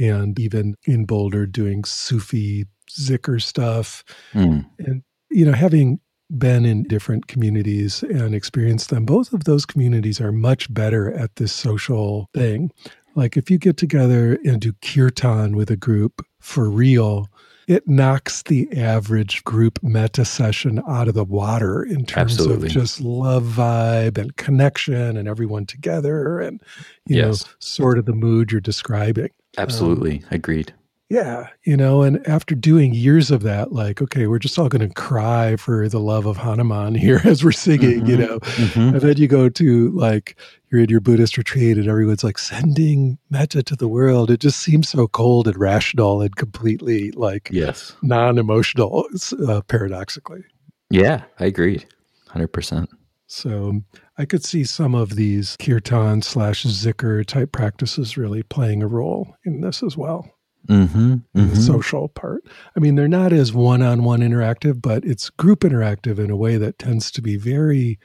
and 0.00 0.38
even 0.38 0.76
in 0.84 1.04
Boulder 1.04 1.46
doing 1.46 1.84
Sufi 1.84 2.64
Zikr 2.90 3.42
stuff. 3.42 4.04
Mm. 4.32 4.64
And, 4.78 5.02
you 5.30 5.44
know, 5.44 5.52
having 5.52 6.00
been 6.36 6.64
in 6.64 6.84
different 6.84 7.26
communities 7.26 8.02
and 8.04 8.34
experienced 8.34 8.90
them, 8.90 9.04
both 9.04 9.32
of 9.32 9.44
those 9.44 9.66
communities 9.66 10.20
are 10.20 10.32
much 10.32 10.72
better 10.72 11.12
at 11.12 11.36
this 11.36 11.52
social 11.52 12.28
thing. 12.32 12.70
Like 13.14 13.36
if 13.36 13.50
you 13.50 13.58
get 13.58 13.76
together 13.76 14.38
and 14.44 14.60
do 14.60 14.72
kirtan 14.82 15.56
with 15.56 15.70
a 15.70 15.76
group 15.76 16.24
for 16.38 16.70
real, 16.70 17.28
it 17.66 17.86
knocks 17.86 18.42
the 18.42 18.68
average 18.76 19.44
group 19.44 19.78
metta 19.82 20.24
session 20.24 20.82
out 20.88 21.06
of 21.06 21.14
the 21.14 21.24
water 21.24 21.84
in 21.84 22.04
terms 22.04 22.32
Absolutely. 22.32 22.66
of 22.66 22.72
just 22.72 23.00
love 23.00 23.44
vibe 23.44 24.18
and 24.18 24.34
connection 24.36 25.16
and 25.16 25.28
everyone 25.28 25.66
together 25.66 26.40
and 26.40 26.60
you 27.06 27.16
yes. 27.16 27.44
know 27.44 27.50
sort 27.60 27.98
of 27.98 28.06
the 28.06 28.12
mood 28.12 28.50
you're 28.50 28.60
describing. 28.60 29.30
Absolutely, 29.58 30.18
um, 30.18 30.28
agreed. 30.32 30.74
Yeah, 31.10 31.48
you 31.64 31.76
know, 31.76 32.02
and 32.02 32.24
after 32.28 32.54
doing 32.54 32.94
years 32.94 33.32
of 33.32 33.42
that, 33.42 33.72
like, 33.72 34.00
okay, 34.00 34.28
we're 34.28 34.38
just 34.38 34.56
all 34.56 34.68
going 34.68 34.88
to 34.88 34.94
cry 34.94 35.56
for 35.56 35.88
the 35.88 35.98
love 35.98 36.24
of 36.24 36.36
Hanuman 36.36 36.94
here 36.94 37.20
as 37.24 37.42
we're 37.42 37.50
singing, 37.50 38.02
mm-hmm, 38.02 38.06
you 38.06 38.16
know, 38.16 38.38
mm-hmm. 38.38 38.94
and 38.94 39.00
then 39.00 39.16
you 39.16 39.26
go 39.26 39.48
to 39.48 39.90
like 39.90 40.36
you're 40.70 40.80
in 40.80 40.88
your 40.88 41.00
Buddhist 41.00 41.36
retreat 41.36 41.76
and 41.78 41.88
everyone's 41.88 42.22
like 42.22 42.38
sending 42.38 43.18
metta 43.28 43.60
to 43.64 43.74
the 43.74 43.88
world. 43.88 44.30
It 44.30 44.38
just 44.38 44.60
seems 44.60 44.88
so 44.88 45.08
cold 45.08 45.48
and 45.48 45.58
rational 45.58 46.22
and 46.22 46.36
completely 46.36 47.10
like 47.10 47.48
yes 47.50 47.96
non-emotional, 48.02 49.08
uh, 49.48 49.62
paradoxically. 49.62 50.44
Yeah, 50.90 51.24
I 51.40 51.46
agree, 51.46 51.84
hundred 52.28 52.52
percent. 52.52 52.88
So 53.26 53.80
I 54.16 54.26
could 54.26 54.44
see 54.44 54.62
some 54.62 54.94
of 54.94 55.16
these 55.16 55.56
kirtan 55.60 56.22
slash 56.22 56.64
zikr 56.64 57.26
type 57.26 57.50
practices 57.50 58.16
really 58.16 58.44
playing 58.44 58.84
a 58.84 58.86
role 58.86 59.34
in 59.44 59.60
this 59.60 59.82
as 59.82 59.96
well. 59.96 60.30
Mm-hmm, 60.68 61.12
mm-hmm. 61.12 61.48
The 61.48 61.56
social 61.56 62.08
part. 62.08 62.44
I 62.76 62.80
mean, 62.80 62.94
they're 62.94 63.08
not 63.08 63.32
as 63.32 63.52
one 63.52 63.82
on 63.82 64.04
one 64.04 64.20
interactive, 64.20 64.80
but 64.80 65.04
it's 65.04 65.30
group 65.30 65.60
interactive 65.60 66.18
in 66.18 66.30
a 66.30 66.36
way 66.36 66.56
that 66.56 66.78
tends 66.78 67.10
to 67.12 67.22
be 67.22 67.36
very, 67.36 67.98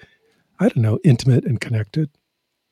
I 0.60 0.70
don't 0.70 0.82
know, 0.82 1.00
intimate 1.04 1.46
and 1.46 1.60
connected. 1.60 2.10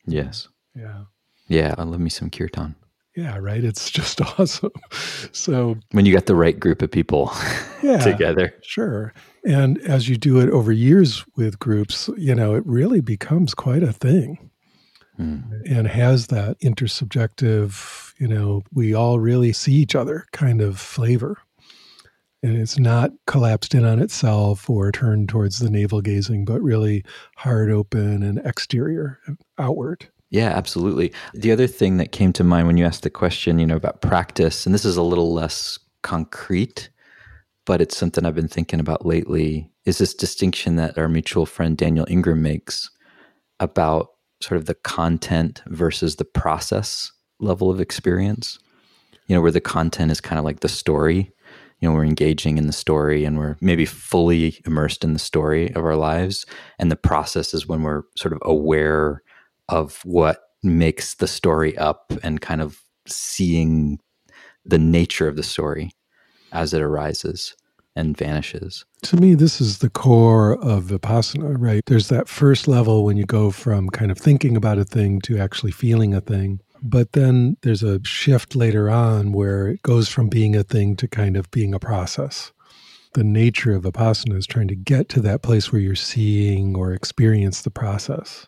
Yes. 0.05 0.47
Yeah. 0.75 1.03
Yeah. 1.47 1.75
I 1.77 1.83
love 1.83 1.99
me 1.99 2.09
some 2.09 2.29
kirtan. 2.29 2.75
Yeah, 3.15 3.37
right. 3.37 3.63
It's 3.63 3.91
just 3.91 4.21
awesome. 4.39 4.71
So 5.31 5.77
when 5.91 6.05
you 6.05 6.13
got 6.13 6.25
the 6.25 6.35
right 6.35 6.59
group 6.59 6.81
of 6.81 6.91
people 6.91 7.31
yeah, 7.83 7.99
together. 7.99 8.55
Sure. 8.63 9.13
And 9.45 9.77
as 9.79 10.09
you 10.09 10.17
do 10.17 10.39
it 10.39 10.49
over 10.49 10.71
years 10.71 11.23
with 11.35 11.59
groups, 11.59 12.09
you 12.17 12.33
know, 12.33 12.55
it 12.55 12.65
really 12.65 13.01
becomes 13.01 13.53
quite 13.53 13.83
a 13.83 13.93
thing 13.93 14.49
mm. 15.19 15.43
and 15.69 15.87
has 15.87 16.27
that 16.27 16.59
intersubjective, 16.61 18.12
you 18.23 18.29
know, 18.29 18.63
we 18.71 18.93
all 18.93 19.19
really 19.19 19.51
see 19.51 19.73
each 19.73 19.95
other 19.95 20.25
kind 20.31 20.61
of 20.61 20.79
flavor. 20.79 21.37
And 22.41 22.55
it's 22.55 22.79
not 22.79 23.11
collapsed 23.27 23.75
in 23.75 23.83
on 23.83 23.99
itself 23.99 24.69
or 24.69 24.93
turned 24.93 25.27
towards 25.27 25.59
the 25.59 25.69
navel 25.69 25.99
gazing, 25.99 26.45
but 26.45 26.61
really 26.61 27.03
hard 27.35 27.69
open 27.69 28.23
and 28.23 28.39
exterior 28.45 29.19
outward. 29.59 30.07
Yeah, 30.29 30.51
absolutely. 30.55 31.11
The 31.33 31.51
other 31.51 31.67
thing 31.67 31.97
that 31.97 32.13
came 32.13 32.31
to 32.31 32.45
mind 32.45 32.67
when 32.67 32.77
you 32.77 32.85
asked 32.85 33.03
the 33.03 33.09
question, 33.09 33.59
you 33.59 33.65
know, 33.67 33.75
about 33.75 34.01
practice, 34.01 34.65
and 34.65 34.73
this 34.73 34.85
is 34.85 34.95
a 34.95 35.03
little 35.03 35.33
less 35.33 35.77
concrete, 36.01 36.89
but 37.65 37.81
it's 37.81 37.97
something 37.97 38.25
I've 38.25 38.35
been 38.35 38.47
thinking 38.47 38.79
about 38.79 39.05
lately, 39.05 39.69
is 39.83 39.97
this 39.97 40.13
distinction 40.13 40.77
that 40.77 40.97
our 40.97 41.09
mutual 41.09 41.45
friend 41.45 41.75
Daniel 41.75 42.07
Ingram 42.09 42.41
makes 42.41 42.89
about 43.59 44.11
sort 44.41 44.57
of 44.57 44.65
the 44.65 44.75
content 44.75 45.61
versus 45.67 46.15
the 46.15 46.25
process 46.25 47.11
level 47.43 47.69
of 47.69 47.79
experience. 47.79 48.59
You 49.27 49.35
know, 49.35 49.41
where 49.41 49.51
the 49.51 49.61
content 49.61 50.11
is 50.11 50.19
kind 50.19 50.37
of 50.37 50.45
like 50.45 50.59
the 50.59 50.69
story. 50.69 51.31
You 51.79 51.89
know, 51.89 51.95
we're 51.95 52.05
engaging 52.05 52.57
in 52.57 52.67
the 52.67 52.73
story 52.73 53.25
and 53.25 53.37
we're 53.37 53.57
maybe 53.61 53.85
fully 53.85 54.61
immersed 54.65 55.03
in 55.03 55.13
the 55.13 55.19
story 55.19 55.73
of 55.75 55.83
our 55.83 55.95
lives. 55.95 56.45
And 56.79 56.91
the 56.91 56.95
process 56.95 57.53
is 57.53 57.67
when 57.67 57.83
we're 57.83 58.03
sort 58.17 58.33
of 58.33 58.39
aware 58.43 59.21
of 59.69 60.01
what 60.03 60.43
makes 60.61 61.15
the 61.15 61.27
story 61.27 61.77
up 61.77 62.13
and 62.21 62.41
kind 62.41 62.61
of 62.61 62.81
seeing 63.07 63.99
the 64.65 64.77
nature 64.77 65.27
of 65.27 65.35
the 65.35 65.43
story 65.43 65.91
as 66.51 66.73
it 66.73 66.81
arises 66.81 67.55
and 67.95 68.17
vanishes. 68.17 68.85
To 69.03 69.17
me, 69.17 69.35
this 69.35 69.61
is 69.61 69.79
the 69.79 69.89
core 69.89 70.53
of 70.63 70.85
Vipassana, 70.85 71.55
right? 71.59 71.83
There's 71.85 72.07
that 72.07 72.27
first 72.27 72.67
level 72.67 73.03
when 73.03 73.17
you 73.17 73.25
go 73.25 73.51
from 73.51 73.89
kind 73.89 74.11
of 74.11 74.17
thinking 74.17 74.55
about 74.55 74.77
a 74.77 74.85
thing 74.85 75.21
to 75.21 75.37
actually 75.37 75.71
feeling 75.71 76.13
a 76.13 76.21
thing. 76.21 76.59
But 76.83 77.13
then 77.13 77.55
there's 77.61 77.81
a 77.81 78.03
shift 78.03 78.55
later 78.55 78.89
on 78.89 79.31
where 79.31 79.69
it 79.69 79.81
goes 79.83 80.09
from 80.09 80.27
being 80.27 80.55
a 80.55 80.63
thing 80.63 80.97
to 80.97 81.07
kind 81.07 81.37
of 81.37 81.49
being 81.49 81.73
a 81.73 81.79
process. 81.79 82.51
The 83.13 83.23
nature 83.23 83.73
of 83.73 83.83
Vipassana 83.83 84.35
is 84.35 84.45
trying 84.45 84.67
to 84.67 84.75
get 84.75 85.07
to 85.09 85.21
that 85.21 85.43
place 85.43 85.71
where 85.71 85.81
you're 85.81 85.95
seeing 85.95 86.75
or 86.75 86.91
experience 86.91 87.61
the 87.61 87.71
process. 87.71 88.47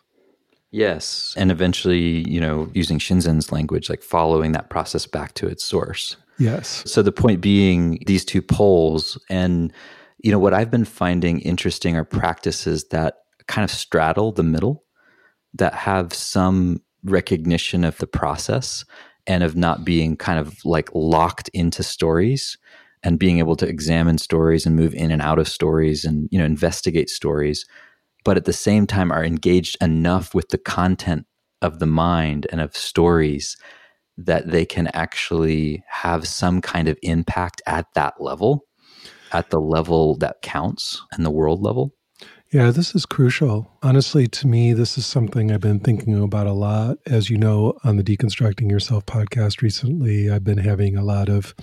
Yes. 0.70 1.32
And 1.38 1.50
eventually, 1.50 2.28
you 2.28 2.40
know, 2.40 2.68
using 2.74 2.98
Shinzen's 2.98 3.50
language, 3.52 3.88
like 3.88 4.02
following 4.02 4.52
that 4.52 4.68
process 4.68 5.06
back 5.06 5.32
to 5.34 5.46
its 5.46 5.64
source. 5.64 6.16
Yes. 6.38 6.82
So 6.84 7.00
the 7.00 7.12
point 7.12 7.40
being 7.40 8.02
these 8.06 8.24
two 8.24 8.42
poles 8.42 9.18
and 9.30 9.72
you 10.18 10.30
know 10.30 10.38
what 10.38 10.52
I've 10.52 10.70
been 10.70 10.84
finding 10.84 11.38
interesting 11.40 11.96
are 11.96 12.04
practices 12.04 12.88
that 12.88 13.18
kind 13.46 13.64
of 13.64 13.70
straddle 13.70 14.32
the 14.32 14.42
middle 14.42 14.84
that 15.54 15.72
have 15.72 16.12
some 16.12 16.82
recognition 17.10 17.84
of 17.84 17.98
the 17.98 18.06
process 18.06 18.84
and 19.26 19.42
of 19.42 19.56
not 19.56 19.84
being 19.84 20.16
kind 20.16 20.38
of 20.38 20.64
like 20.64 20.88
locked 20.94 21.48
into 21.48 21.82
stories 21.82 22.56
and 23.02 23.18
being 23.18 23.38
able 23.38 23.56
to 23.56 23.68
examine 23.68 24.18
stories 24.18 24.66
and 24.66 24.76
move 24.76 24.94
in 24.94 25.10
and 25.10 25.22
out 25.22 25.38
of 25.38 25.48
stories 25.48 26.04
and 26.04 26.28
you 26.30 26.38
know 26.38 26.44
investigate 26.44 27.10
stories 27.10 27.66
but 28.26 28.36
at 28.36 28.44
the 28.44 28.52
same 28.52 28.88
time 28.88 29.12
are 29.12 29.24
engaged 29.24 29.76
enough 29.80 30.34
with 30.34 30.48
the 30.48 30.58
content 30.58 31.26
of 31.62 31.78
the 31.78 31.86
mind 31.86 32.44
and 32.50 32.60
of 32.60 32.76
stories 32.76 33.56
that 34.18 34.50
they 34.50 34.64
can 34.64 34.88
actually 34.88 35.84
have 35.88 36.26
some 36.26 36.60
kind 36.60 36.88
of 36.88 36.98
impact 37.02 37.62
at 37.66 37.86
that 37.94 38.14
level, 38.20 38.64
at 39.30 39.50
the 39.50 39.60
level 39.60 40.16
that 40.16 40.42
counts 40.42 41.00
and 41.12 41.24
the 41.24 41.30
world 41.30 41.62
level? 41.62 41.94
Yeah, 42.52 42.70
this 42.70 42.94
is 42.94 43.06
crucial. 43.06 43.72
Honestly, 43.82 44.28
to 44.28 44.46
me, 44.46 44.72
this 44.72 44.96
is 44.96 45.04
something 45.04 45.50
I've 45.50 45.60
been 45.60 45.80
thinking 45.80 46.22
about 46.22 46.46
a 46.46 46.52
lot. 46.52 46.98
As 47.04 47.28
you 47.28 47.36
know, 47.36 47.76
on 47.82 47.96
the 47.96 48.04
Deconstructing 48.04 48.70
Yourself 48.70 49.04
podcast 49.04 49.62
recently, 49.62 50.30
I've 50.30 50.44
been 50.44 50.58
having 50.58 50.96
a 50.96 51.02
lot 51.02 51.28
of 51.28 51.56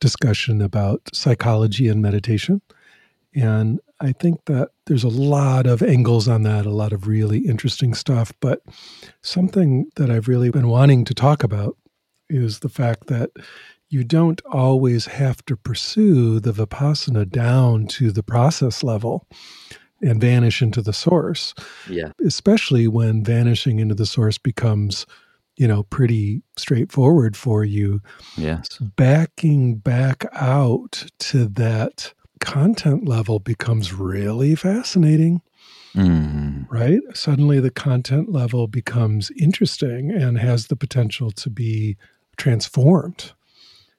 discussion 0.00 0.60
about 0.60 1.00
psychology 1.14 1.88
and 1.88 2.02
meditation. 2.02 2.60
And 3.34 3.80
I 4.00 4.12
think 4.12 4.44
that 4.44 4.68
there's 4.84 5.02
a 5.02 5.08
lot 5.08 5.66
of 5.66 5.82
angles 5.82 6.28
on 6.28 6.42
that, 6.42 6.66
a 6.66 6.70
lot 6.70 6.92
of 6.92 7.06
really 7.06 7.38
interesting 7.38 7.94
stuff. 7.94 8.30
But 8.40 8.60
something 9.22 9.86
that 9.96 10.10
I've 10.10 10.28
really 10.28 10.50
been 10.50 10.68
wanting 10.68 11.06
to 11.06 11.14
talk 11.14 11.42
about 11.42 11.78
is 12.28 12.58
the 12.58 12.68
fact 12.68 13.06
that 13.06 13.30
you 13.88 14.04
don't 14.04 14.42
always 14.44 15.06
have 15.06 15.42
to 15.46 15.56
pursue 15.56 16.38
the 16.38 16.52
vipassana 16.52 17.26
down 17.30 17.86
to 17.86 18.10
the 18.12 18.22
process 18.22 18.84
level 18.84 19.26
and 20.00 20.20
vanish 20.20 20.62
into 20.62 20.82
the 20.82 20.92
source. 20.92 21.54
Yeah. 21.88 22.12
Especially 22.24 22.88
when 22.88 23.24
vanishing 23.24 23.78
into 23.78 23.94
the 23.94 24.06
source 24.06 24.38
becomes, 24.38 25.06
you 25.56 25.66
know, 25.66 25.82
pretty 25.84 26.42
straightforward 26.56 27.36
for 27.36 27.64
you. 27.64 28.00
Yes. 28.36 28.78
Backing 28.78 29.76
back 29.76 30.24
out 30.32 31.06
to 31.18 31.46
that 31.48 32.12
content 32.40 33.08
level 33.08 33.38
becomes 33.38 33.92
really 33.92 34.54
fascinating. 34.54 35.42
Mm. 35.94 36.70
Right? 36.70 37.00
Suddenly 37.14 37.60
the 37.60 37.70
content 37.70 38.30
level 38.30 38.68
becomes 38.68 39.30
interesting 39.32 40.10
and 40.10 40.38
has 40.38 40.66
the 40.66 40.76
potential 40.76 41.30
to 41.32 41.50
be 41.50 41.96
transformed. 42.36 43.32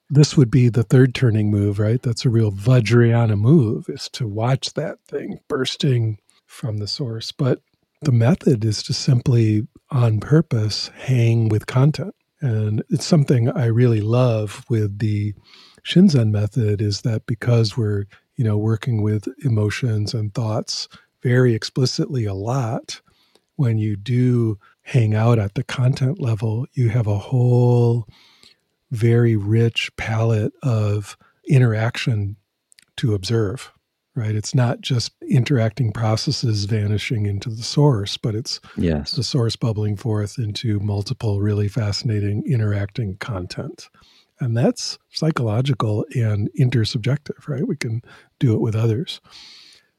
This 0.10 0.36
would 0.36 0.50
be 0.50 0.70
the 0.70 0.84
third 0.84 1.14
turning 1.14 1.52
move, 1.52 1.78
right? 1.78 2.02
That's 2.02 2.26
a 2.26 2.30
real 2.30 2.52
Vajrayana 2.52 3.40
move, 3.40 3.86
is 3.90 4.10
to 4.14 4.28
watch 4.28 4.74
that 4.74 4.98
thing 5.08 5.40
bursting 5.48 6.18
from 6.48 6.78
the 6.78 6.88
source. 6.88 7.32
But 7.32 7.62
the 8.02 8.12
method 8.12 8.66
is 8.66 8.82
to 8.84 8.94
simply, 8.94 9.68
on 9.92 10.20
purpose, 10.20 10.90
hang 10.96 11.48
with 11.50 11.68
content. 11.68 12.16
And 12.42 12.82
it's 12.90 13.06
something 13.06 13.52
I 13.52 13.66
really 13.66 14.02
love 14.02 14.66
with 14.70 15.00
the 15.00 15.36
Shinzen 15.86 16.32
method 16.32 16.82
is 16.82 17.02
that 17.02 17.26
because 17.26 17.78
we're, 17.78 18.06
you 18.36 18.46
know, 18.46 18.58
working 18.58 19.04
with 19.04 19.28
emotions 19.44 20.14
and 20.14 20.34
thoughts 20.34 20.88
very 21.22 21.54
explicitly 21.54 22.26
a 22.26 22.34
lot, 22.34 23.02
when 23.58 23.78
you 23.78 23.96
do 23.98 24.58
hang 24.82 25.14
out 25.14 25.38
at 25.38 25.56
the 25.56 25.64
content 25.64 26.20
level, 26.20 26.66
you 26.74 26.90
have 26.90 27.08
a 27.08 27.18
whole 27.18 28.08
very 28.92 29.36
rich 29.36 29.92
palette 29.98 30.54
of 30.64 31.18
interaction 31.48 32.36
to 32.98 33.14
observe 33.14 33.72
right 34.16 34.36
it's 34.36 34.54
not 34.54 34.82
just 34.82 35.14
interacting 35.30 35.92
processes 35.92 36.66
vanishing 36.66 37.26
into 37.26 37.50
the 37.50 37.64
source 37.64 38.18
but 38.18 38.36
it's 38.36 38.60
yes. 38.78 39.12
the 39.12 39.24
source 39.24 39.56
bubbling 39.56 39.96
forth 39.96 40.38
into 40.38 40.80
multiple 40.80 41.40
really 41.40 41.68
fascinating 41.68 42.44
interacting 42.46 43.16
content 43.18 43.90
and 44.40 44.56
that's 44.56 44.98
psychological 45.10 46.06
and 46.16 46.50
intersubjective 46.60 47.48
right 47.48 47.68
we 47.68 47.76
can 47.76 48.02
do 48.40 48.54
it 48.54 48.62
with 48.62 48.76
others 48.76 49.22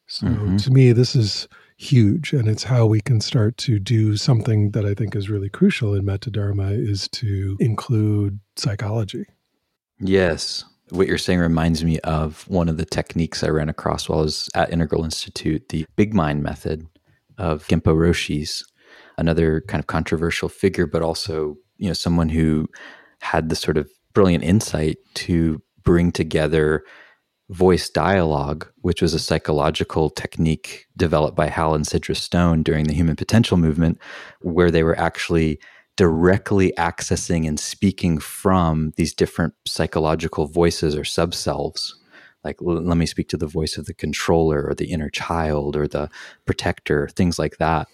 so 0.06 0.26
mm-hmm. 0.26 0.56
to 0.56 0.70
me 0.70 0.92
this 0.92 1.14
is 1.14 1.48
huge 1.80 2.34
and 2.34 2.46
it's 2.46 2.64
how 2.64 2.84
we 2.84 3.00
can 3.00 3.22
start 3.22 3.56
to 3.56 3.78
do 3.78 4.14
something 4.14 4.72
that 4.72 4.84
i 4.84 4.92
think 4.92 5.16
is 5.16 5.30
really 5.30 5.48
crucial 5.48 5.94
in 5.94 6.04
meta 6.04 6.30
dharma 6.30 6.72
is 6.72 7.08
to 7.08 7.56
include 7.58 8.38
psychology. 8.56 9.24
Yes. 9.98 10.62
What 10.90 11.06
you're 11.06 11.16
saying 11.16 11.38
reminds 11.38 11.82
me 11.82 11.98
of 12.00 12.46
one 12.48 12.68
of 12.68 12.76
the 12.76 12.84
techniques 12.84 13.42
i 13.42 13.48
ran 13.48 13.70
across 13.70 14.10
while 14.10 14.18
i 14.18 14.22
was 14.22 14.50
at 14.54 14.70
integral 14.70 15.04
institute 15.04 15.70
the 15.70 15.86
big 15.96 16.12
mind 16.12 16.42
method 16.42 16.86
of 17.38 17.66
Genpo 17.68 17.96
Roshi's 17.96 18.62
another 19.16 19.62
kind 19.62 19.80
of 19.80 19.86
controversial 19.86 20.50
figure 20.50 20.86
but 20.86 21.00
also 21.00 21.56
you 21.78 21.88
know 21.88 21.94
someone 21.94 22.28
who 22.28 22.68
had 23.22 23.48
the 23.48 23.56
sort 23.56 23.78
of 23.78 23.90
brilliant 24.12 24.44
insight 24.44 24.98
to 25.14 25.62
bring 25.82 26.12
together 26.12 26.84
voice 27.50 27.90
dialogue, 27.90 28.66
which 28.82 29.02
was 29.02 29.12
a 29.12 29.18
psychological 29.18 30.08
technique 30.08 30.86
developed 30.96 31.36
by 31.36 31.48
Hal 31.48 31.74
and 31.74 31.84
Sidra 31.84 32.16
Stone 32.16 32.62
during 32.62 32.86
the 32.86 32.94
human 32.94 33.16
potential 33.16 33.56
movement, 33.56 33.98
where 34.40 34.70
they 34.70 34.84
were 34.84 34.98
actually 34.98 35.58
directly 35.96 36.72
accessing 36.78 37.46
and 37.46 37.58
speaking 37.58 38.18
from 38.18 38.92
these 38.96 39.12
different 39.12 39.52
psychological 39.66 40.46
voices 40.46 40.96
or 40.96 41.04
subselves. 41.04 41.96
Like, 42.44 42.56
let 42.60 42.96
me 42.96 43.04
speak 43.04 43.28
to 43.30 43.36
the 43.36 43.46
voice 43.46 43.76
of 43.76 43.84
the 43.84 43.94
controller 43.94 44.66
or 44.66 44.74
the 44.74 44.90
inner 44.90 45.10
child 45.10 45.76
or 45.76 45.86
the 45.86 46.08
protector, 46.46 47.08
things 47.08 47.38
like 47.38 47.58
that. 47.58 47.88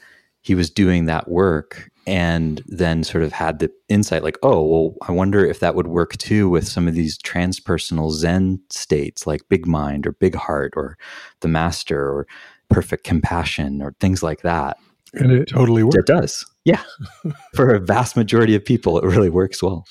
He 0.47 0.55
was 0.55 0.71
doing 0.71 1.07
that 1.07 1.29
work 1.29 1.91
and 2.07 2.63
then 2.67 3.03
sort 3.03 3.25
of 3.25 3.33
had 3.33 3.59
the 3.59 3.69
insight 3.89 4.23
like, 4.23 4.39
oh, 4.45 4.63
well, 4.63 4.95
I 5.09 5.11
wonder 5.13 5.45
if 5.45 5.59
that 5.59 5.75
would 5.75 5.89
work 5.89 6.17
too 6.19 6.49
with 6.49 6.69
some 6.69 6.87
of 6.87 6.95
these 6.95 7.19
transpersonal 7.19 8.13
Zen 8.13 8.61
states 8.71 9.27
like 9.27 9.49
big 9.49 9.67
mind 9.67 10.07
or 10.07 10.13
big 10.13 10.37
heart 10.37 10.73
or 10.77 10.97
the 11.41 11.49
master 11.49 12.01
or 12.01 12.29
perfect 12.69 13.03
compassion 13.03 13.83
or 13.83 13.93
things 13.99 14.23
like 14.23 14.43
that. 14.43 14.77
And 15.15 15.33
it 15.33 15.49
totally 15.49 15.83
works. 15.83 15.97
It 15.97 16.07
does. 16.07 16.47
Yeah. 16.65 16.83
For 17.55 17.75
a 17.75 17.81
vast 17.81 18.17
majority 18.17 18.55
of 18.55 18.65
people, 18.65 18.99
it 18.99 19.05
really 19.05 19.31
works 19.31 19.61
well. 19.61 19.85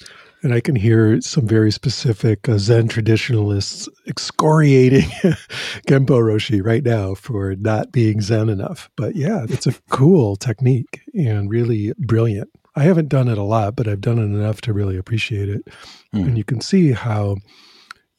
And 0.46 0.54
I 0.54 0.60
can 0.60 0.76
hear 0.76 1.20
some 1.22 1.48
very 1.48 1.72
specific 1.72 2.48
uh, 2.48 2.60
Zen 2.60 2.88
traditionalists 2.88 3.90
excoriating 4.06 5.02
Genpo 5.88 6.22
Roshi 6.22 6.64
right 6.64 6.84
now 6.84 7.16
for 7.16 7.56
not 7.56 7.92
being 7.92 8.22
Zen 8.22 8.50
enough. 8.50 8.92
But 8.96 9.16
yeah, 9.16 9.48
it's 9.50 9.66
a 9.66 9.74
cool 9.90 10.36
technique 10.36 11.02
and 11.16 11.50
really 11.50 11.94
brilliant. 11.98 12.52
I 12.76 12.84
haven't 12.84 13.10
done 13.10 13.28
it 13.28 13.40
a 13.40 13.44
lot, 13.44 13.76
but 13.76 13.88
I've 13.88 14.02
done 14.02 14.20
it 14.20 14.26
enough 14.26 14.62
to 14.62 14.74
really 14.74 14.98
appreciate 14.98 15.50
it. 15.50 15.66
Mm. 16.14 16.28
And 16.28 16.38
you 16.38 16.44
can 16.44 16.62
see 16.62 16.92
how, 16.92 17.38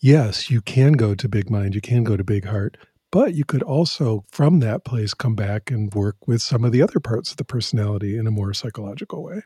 yes, 0.00 0.50
you 0.50 0.60
can 0.60 0.94
go 0.94 1.14
to 1.14 1.28
big 1.28 1.48
mind, 1.48 1.76
you 1.76 1.80
can 1.80 2.02
go 2.02 2.16
to 2.16 2.24
big 2.24 2.46
heart, 2.46 2.76
but 3.12 3.34
you 3.34 3.44
could 3.44 3.62
also, 3.62 4.24
from 4.32 4.58
that 4.58 4.84
place, 4.84 5.14
come 5.14 5.36
back 5.36 5.70
and 5.70 5.94
work 5.94 6.16
with 6.26 6.42
some 6.42 6.64
of 6.64 6.72
the 6.72 6.82
other 6.82 6.98
parts 6.98 7.30
of 7.30 7.36
the 7.36 7.44
personality 7.44 8.18
in 8.18 8.26
a 8.26 8.32
more 8.32 8.52
psychological 8.52 9.22
way. 9.22 9.42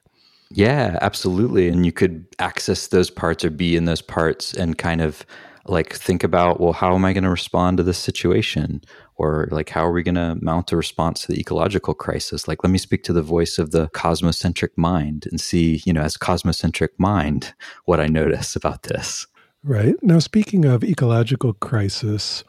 Yeah, 0.50 0.98
absolutely. 1.00 1.68
And 1.68 1.86
you 1.86 1.92
could 1.92 2.26
access 2.38 2.88
those 2.88 3.10
parts 3.10 3.44
or 3.44 3.50
be 3.50 3.76
in 3.76 3.84
those 3.84 4.02
parts 4.02 4.52
and 4.52 4.76
kind 4.76 5.00
of 5.00 5.24
like 5.66 5.94
think 5.94 6.24
about, 6.24 6.60
well, 6.60 6.72
how 6.72 6.94
am 6.94 7.04
I 7.04 7.12
going 7.12 7.24
to 7.24 7.30
respond 7.30 7.76
to 7.76 7.82
this 7.82 7.98
situation? 7.98 8.82
Or 9.14 9.46
like, 9.52 9.68
how 9.68 9.86
are 9.86 9.92
we 9.92 10.02
going 10.02 10.16
to 10.16 10.36
mount 10.40 10.72
a 10.72 10.76
response 10.76 11.22
to 11.22 11.32
the 11.32 11.38
ecological 11.38 11.94
crisis? 11.94 12.48
Like, 12.48 12.64
let 12.64 12.70
me 12.70 12.78
speak 12.78 13.04
to 13.04 13.12
the 13.12 13.22
voice 13.22 13.58
of 13.58 13.70
the 13.70 13.88
cosmocentric 13.88 14.70
mind 14.76 15.26
and 15.30 15.40
see, 15.40 15.82
you 15.84 15.92
know, 15.92 16.00
as 16.00 16.16
cosmocentric 16.16 16.88
mind, 16.98 17.54
what 17.84 18.00
I 18.00 18.06
notice 18.06 18.56
about 18.56 18.84
this. 18.84 19.26
Right. 19.62 19.94
Now, 20.02 20.18
speaking 20.18 20.64
of 20.64 20.82
ecological 20.82 21.52
crisis, 21.52 22.42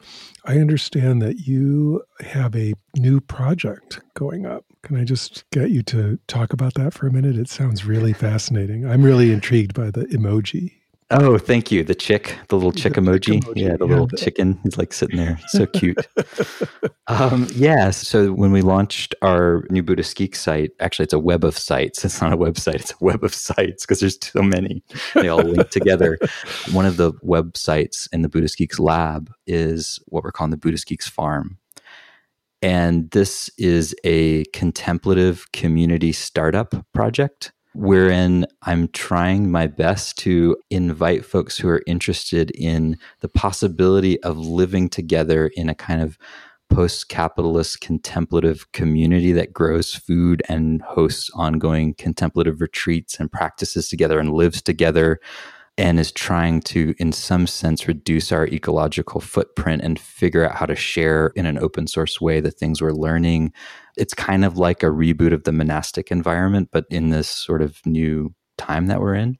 I 0.46 0.56
understand 0.58 1.20
that 1.22 1.46
you 1.46 2.02
have 2.20 2.56
a 2.56 2.72
new 2.96 3.20
project 3.20 4.00
going 4.14 4.46
up. 4.46 4.64
Can 4.82 4.96
I 4.96 5.04
just 5.04 5.48
get 5.50 5.70
you 5.70 5.82
to 5.84 6.18
talk 6.26 6.52
about 6.52 6.74
that 6.74 6.92
for 6.92 7.06
a 7.06 7.12
minute? 7.12 7.36
It 7.36 7.48
sounds 7.48 7.84
really 7.84 8.12
fascinating. 8.12 8.84
I'm 8.84 9.02
really 9.02 9.32
intrigued 9.32 9.74
by 9.74 9.90
the 9.90 10.06
emoji. 10.06 10.72
Oh, 11.12 11.36
thank 11.36 11.70
you. 11.70 11.84
The 11.84 11.94
chick, 11.94 12.38
the 12.48 12.56
little 12.56 12.72
chick, 12.72 12.94
the 12.94 13.00
emoji. 13.00 13.22
chick 13.22 13.42
emoji. 13.42 13.56
Yeah, 13.56 13.76
the 13.76 13.86
yeah, 13.86 13.90
little 13.90 14.06
the... 14.06 14.16
chicken. 14.16 14.58
He's 14.62 14.78
like 14.78 14.92
sitting 14.92 15.18
there. 15.18 15.38
So 15.48 15.66
cute. 15.66 15.98
um, 17.06 17.46
yeah. 17.54 17.90
So 17.90 18.32
when 18.32 18.50
we 18.50 18.62
launched 18.62 19.14
our 19.20 19.66
new 19.68 19.82
Buddhist 19.82 20.16
Geek 20.16 20.34
site, 20.34 20.72
actually, 20.80 21.04
it's 21.04 21.12
a 21.12 21.18
web 21.18 21.44
of 21.44 21.56
sites. 21.56 22.04
It's 22.04 22.20
not 22.22 22.32
a 22.32 22.36
website, 22.36 22.76
it's 22.76 22.92
a 22.92 22.96
web 23.00 23.22
of 23.22 23.34
sites 23.34 23.84
because 23.84 24.00
there's 24.00 24.18
so 24.22 24.42
many. 24.42 24.82
They 25.14 25.28
all 25.28 25.42
link 25.42 25.68
together. 25.70 26.18
One 26.72 26.86
of 26.86 26.96
the 26.96 27.12
websites 27.24 28.08
in 28.12 28.22
the 28.22 28.28
Buddhist 28.28 28.56
Geeks 28.56 28.78
lab 28.78 29.30
is 29.46 30.00
what 30.06 30.24
we're 30.24 30.32
calling 30.32 30.50
the 30.50 30.56
Buddhist 30.56 30.86
Geeks 30.86 31.08
Farm. 31.08 31.58
And 32.62 33.10
this 33.10 33.50
is 33.58 33.94
a 34.04 34.44
contemplative 34.46 35.50
community 35.52 36.12
startup 36.12 36.74
project 36.94 37.52
wherein 37.74 38.46
I'm 38.62 38.88
trying 38.88 39.50
my 39.50 39.66
best 39.66 40.18
to 40.18 40.56
invite 40.70 41.24
folks 41.24 41.56
who 41.56 41.68
are 41.68 41.82
interested 41.86 42.50
in 42.52 42.98
the 43.20 43.28
possibility 43.28 44.22
of 44.22 44.36
living 44.38 44.88
together 44.88 45.50
in 45.56 45.68
a 45.68 45.74
kind 45.74 46.02
of 46.02 46.18
post 46.68 47.08
capitalist 47.08 47.80
contemplative 47.80 48.70
community 48.72 49.32
that 49.32 49.52
grows 49.52 49.94
food 49.94 50.42
and 50.48 50.80
hosts 50.82 51.30
ongoing 51.34 51.94
contemplative 51.94 52.60
retreats 52.60 53.18
and 53.20 53.30
practices 53.30 53.88
together 53.88 54.18
and 54.18 54.32
lives 54.32 54.62
together 54.62 55.18
and 55.78 55.98
is 55.98 56.12
trying 56.12 56.60
to, 56.60 56.94
in 56.98 57.12
some 57.12 57.46
sense, 57.46 57.88
reduce 57.88 58.30
our 58.30 58.46
ecological 58.46 59.20
footprint 59.20 59.82
and 59.82 59.98
figure 59.98 60.44
out 60.44 60.56
how 60.56 60.66
to 60.66 60.76
share 60.76 61.28
in 61.34 61.46
an 61.46 61.58
open 61.58 61.86
source 61.86 62.20
way 62.20 62.40
the 62.40 62.50
things 62.50 62.82
we're 62.82 62.92
learning. 62.92 63.52
It's 63.96 64.14
kind 64.14 64.44
of 64.44 64.58
like 64.58 64.82
a 64.82 64.86
reboot 64.86 65.32
of 65.32 65.44
the 65.44 65.52
monastic 65.52 66.10
environment, 66.10 66.68
but 66.72 66.84
in 66.90 67.10
this 67.10 67.28
sort 67.28 67.62
of 67.62 67.80
new 67.86 68.34
time 68.58 68.86
that 68.86 69.00
we're 69.00 69.14
in. 69.14 69.38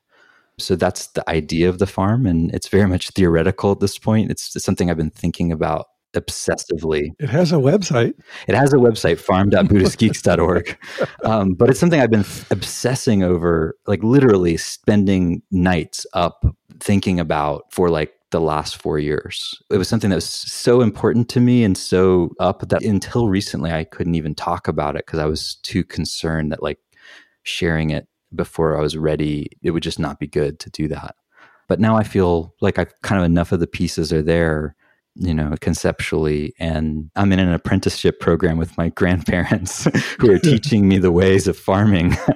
So 0.58 0.74
that's 0.74 1.08
the 1.08 1.28
idea 1.28 1.68
of 1.68 1.78
the 1.78 1.86
farm. 1.86 2.26
And 2.26 2.54
it's 2.54 2.68
very 2.68 2.86
much 2.86 3.10
theoretical 3.10 3.72
at 3.72 3.80
this 3.80 3.98
point. 3.98 4.30
It's, 4.30 4.54
it's 4.56 4.64
something 4.64 4.90
I've 4.90 4.96
been 4.96 5.10
thinking 5.10 5.52
about 5.52 5.86
obsessively. 6.14 7.10
It 7.18 7.28
has 7.28 7.52
a 7.52 7.56
website. 7.56 8.14
It 8.46 8.54
has 8.54 8.72
a 8.72 8.76
website, 8.76 9.18
farm.buddhistgeeks.org. 9.18 10.78
um, 11.24 11.54
but 11.54 11.70
it's 11.70 11.80
something 11.80 12.00
I've 12.00 12.10
been 12.10 12.24
obsessing 12.50 13.22
over, 13.22 13.76
like 13.86 14.02
literally 14.02 14.56
spending 14.56 15.42
nights 15.50 16.06
up 16.12 16.44
thinking 16.80 17.20
about 17.20 17.72
for 17.72 17.88
like 17.88 18.12
the 18.30 18.40
last 18.40 18.76
four 18.76 18.98
years. 18.98 19.62
It 19.70 19.76
was 19.76 19.88
something 19.88 20.10
that 20.10 20.16
was 20.16 20.28
so 20.28 20.80
important 20.80 21.28
to 21.30 21.40
me 21.40 21.64
and 21.64 21.76
so 21.76 22.30
up 22.40 22.66
that 22.68 22.82
until 22.82 23.28
recently 23.28 23.70
I 23.70 23.84
couldn't 23.84 24.14
even 24.14 24.34
talk 24.34 24.68
about 24.68 24.96
it 24.96 25.06
because 25.06 25.20
I 25.20 25.26
was 25.26 25.56
too 25.56 25.84
concerned 25.84 26.50
that 26.50 26.62
like 26.62 26.78
sharing 27.42 27.90
it 27.90 28.08
before 28.34 28.76
I 28.76 28.80
was 28.80 28.96
ready, 28.96 29.50
it 29.62 29.70
would 29.72 29.82
just 29.82 29.98
not 29.98 30.18
be 30.18 30.26
good 30.26 30.58
to 30.60 30.70
do 30.70 30.88
that. 30.88 31.14
But 31.68 31.78
now 31.80 31.96
I 31.96 32.02
feel 32.02 32.54
like 32.60 32.78
I've 32.78 32.92
kind 33.02 33.20
of 33.20 33.26
enough 33.26 33.52
of 33.52 33.60
the 33.60 33.66
pieces 33.66 34.12
are 34.12 34.22
there 34.22 34.74
you 35.14 35.34
know, 35.34 35.54
conceptually. 35.60 36.54
And 36.58 37.10
I'm 37.16 37.32
in 37.32 37.38
an 37.38 37.52
apprenticeship 37.52 38.20
program 38.20 38.56
with 38.56 38.76
my 38.76 38.88
grandparents 38.94 39.84
who 40.18 40.32
are 40.32 40.38
teaching 40.40 40.88
me 40.88 40.98
the 40.98 41.12
ways 41.12 41.46
of 41.46 41.56
farming 41.56 42.10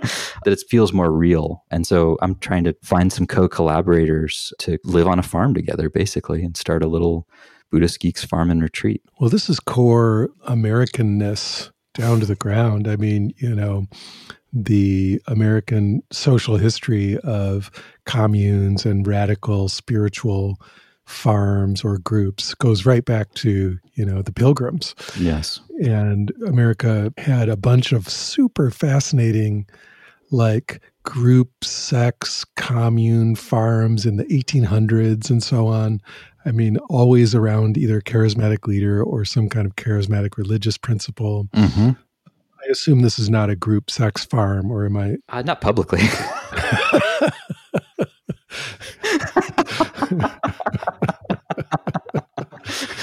that 0.45 0.47
it 0.47 0.63
feels 0.69 0.93
more 0.93 1.11
real. 1.11 1.65
And 1.71 1.87
so 1.87 2.19
I'm 2.23 2.37
trying 2.37 2.65
to 2.65 2.77
find 2.83 3.13
some 3.13 3.27
co 3.27 3.49
collaborators 3.49 4.53
to 4.61 4.79
live 4.85 5.07
on 5.07 5.19
a 5.19 5.23
farm 5.23 5.55
together, 5.55 5.89
basically, 5.89 6.43
and 6.43 6.57
start 6.57 6.83
a 6.83 6.89
little 6.89 7.27
Buddhist 7.71 8.01
Geeks 8.01 8.25
farm 8.25 8.51
and 8.51 8.63
retreat. 8.63 9.03
Well, 9.19 9.31
this 9.31 9.51
is 9.51 9.61
core 9.61 10.31
Americanness 10.47 11.71
down 11.95 12.21
to 12.21 12.27
the 12.27 12.37
ground. 12.37 12.87
I 12.87 12.97
mean, 12.97 13.33
you 13.39 13.55
know, 13.55 13.87
the 14.53 15.21
American 15.27 16.03
social 16.13 16.57
history 16.57 17.19
of 17.19 17.71
communes 18.05 18.87
and 18.87 19.07
radical 19.07 19.69
spiritual 19.69 20.61
farms 21.07 21.85
or 21.85 21.99
groups 21.99 22.53
goes 22.55 22.85
right 22.85 23.05
back 23.05 23.33
to 23.35 23.79
you 23.95 24.05
know 24.05 24.23
the 24.23 24.33
pilgrims. 24.33 24.95
Yes. 25.19 25.61
And 25.81 26.33
america 26.47 27.13
had 27.17 27.49
a 27.49 27.57
bunch 27.57 27.93
of 27.93 28.09
super 28.09 28.71
fascinating 28.71 29.67
like 30.31 30.83
group 31.05 31.51
sex 31.63 32.45
commune 32.57 33.37
farms 33.37 34.05
in 34.05 34.17
the 34.17 34.25
1800s 34.25 35.31
and 35.31 35.43
so 35.43 35.69
on. 35.69 36.01
I 36.45 36.51
mean 36.51 36.77
always 36.91 37.35
around 37.35 37.79
either 37.79 38.01
charismatic 38.01 38.67
leader 38.67 39.03
or 39.03 39.25
some 39.25 39.49
kind 39.49 39.67
of 39.67 39.77
charismatic 39.77 40.37
religious 40.37 40.77
principle. 40.77 41.45
Mm-hmm. 41.55 41.91
i 41.91 42.71
assume 42.71 43.03
this 43.03 43.19
is 43.19 43.31
not 43.31 43.49
a 43.49 43.57
group 43.57 43.93
sex 43.93 44.25
farm 44.25 44.73
or 44.73 44.85
am 44.85 44.97
i? 44.97 45.17
Uh, 45.29 45.43
not 45.43 45.61
publicly 45.61 46.03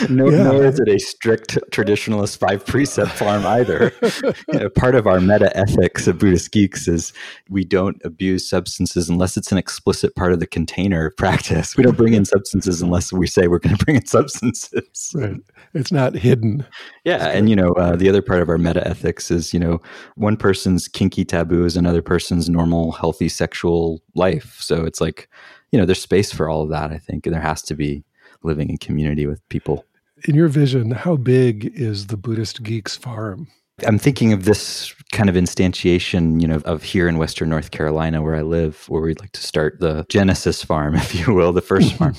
no, 0.10 0.30
yeah. 0.30 0.44
Nor 0.44 0.66
is 0.66 0.80
it 0.80 0.88
a 0.88 1.00
strict 1.00 1.58
traditionalist 1.72 2.38
five 2.38 2.66
precept 2.66 3.12
farm 3.12 3.46
either. 3.46 3.92
you 4.24 4.60
know, 4.60 4.70
part 4.70 4.96
of 4.96 5.08
our 5.08 5.20
meta 5.20 5.56
ethics 5.58 6.08
of 6.08 6.20
Buddhist 6.20 6.52
geeks 6.52 6.88
is 6.88 7.14
we 7.50 7.64
don't 7.64 8.02
abuse 8.04 8.48
substances 8.50 9.10
unless 9.10 9.38
it's 9.38 9.52
an 9.52 9.58
explicit 9.58 10.16
part 10.16 10.34
of 10.34 10.40
the 10.40 10.48
container 10.48 11.08
of 11.08 11.18
practice. 11.18 11.78
We 11.78 11.84
don't 11.84 11.98
bring 11.98 12.14
in 12.14 12.26
substances 12.26 12.82
unless 12.82 13.12
we 13.14 13.28
say 13.28 13.48
we're 13.48 13.60
going 13.60 13.78
to 13.78 13.86
bring 13.86 13.98
in 13.98 14.06
substances. 14.06 15.12
Right. 15.16 15.36
It's 15.74 15.92
not 15.92 16.16
hidden. 16.16 16.66
Yeah, 17.04 17.30
and 17.30 17.50
you 17.50 17.56
know, 17.56 17.70
uh, 17.74 17.96
the 17.96 18.10
other 18.10 18.22
part 18.22 18.42
of 18.42 18.50
our 18.50 18.58
meta 18.58 18.88
ethics 18.88 19.32
is 19.32 19.54
you 19.54 19.60
know, 19.60 19.82
one 20.16 20.38
person's 20.38 20.88
kinky 20.88 21.26
taboo 21.26 21.66
is 21.66 21.78
another 21.78 22.02
person's 22.02 22.50
normal, 22.50 22.92
healthy 22.92 23.30
sexual 23.30 24.02
life. 24.16 24.58
So 24.60 24.86
it's 24.86 25.02
like, 25.02 25.30
you 25.72 25.80
know, 25.80 25.86
there's 25.86 26.02
space 26.02 26.32
for 26.32 26.50
all 26.50 26.64
of 26.64 26.70
that. 26.70 26.92
I 26.92 26.98
think, 26.98 27.26
and 27.26 27.34
there 27.34 27.42
has 27.42 27.62
to 27.64 27.76
be 27.76 28.04
living 28.44 28.70
in 28.70 28.78
community 28.78 29.26
with 29.26 29.48
people 29.50 29.86
in 30.28 30.36
your 30.36 30.48
vision, 30.48 30.92
how 30.92 31.16
big 31.16 31.72
is 31.76 32.08
the 32.08 32.18
Buddhist 32.18 32.64
Geeks 32.64 32.96
farm? 32.96 33.48
I'm 33.86 33.98
thinking 33.98 34.34
of 34.34 34.46
this 34.46 34.94
kind 35.12 35.30
of 35.30 35.36
instantiation, 35.36 36.40
you 36.40 36.48
know, 36.48 36.62
of 36.66 36.84
here 36.84 37.08
in 37.08 37.18
Western 37.18 37.50
North 37.50 37.72
Carolina 37.72 38.22
where 38.22 38.36
I 38.36 38.42
live, 38.42 38.86
where 38.88 39.02
we'd 39.02 39.20
like 39.20 39.32
to 39.32 39.42
start 39.42 39.80
the 39.80 40.06
Genesis 40.10 40.64
farm, 40.64 40.96
if 40.96 41.16
you 41.16 41.34
will, 41.34 41.52
the 41.52 41.62
first 41.62 41.94
farm. 41.98 42.16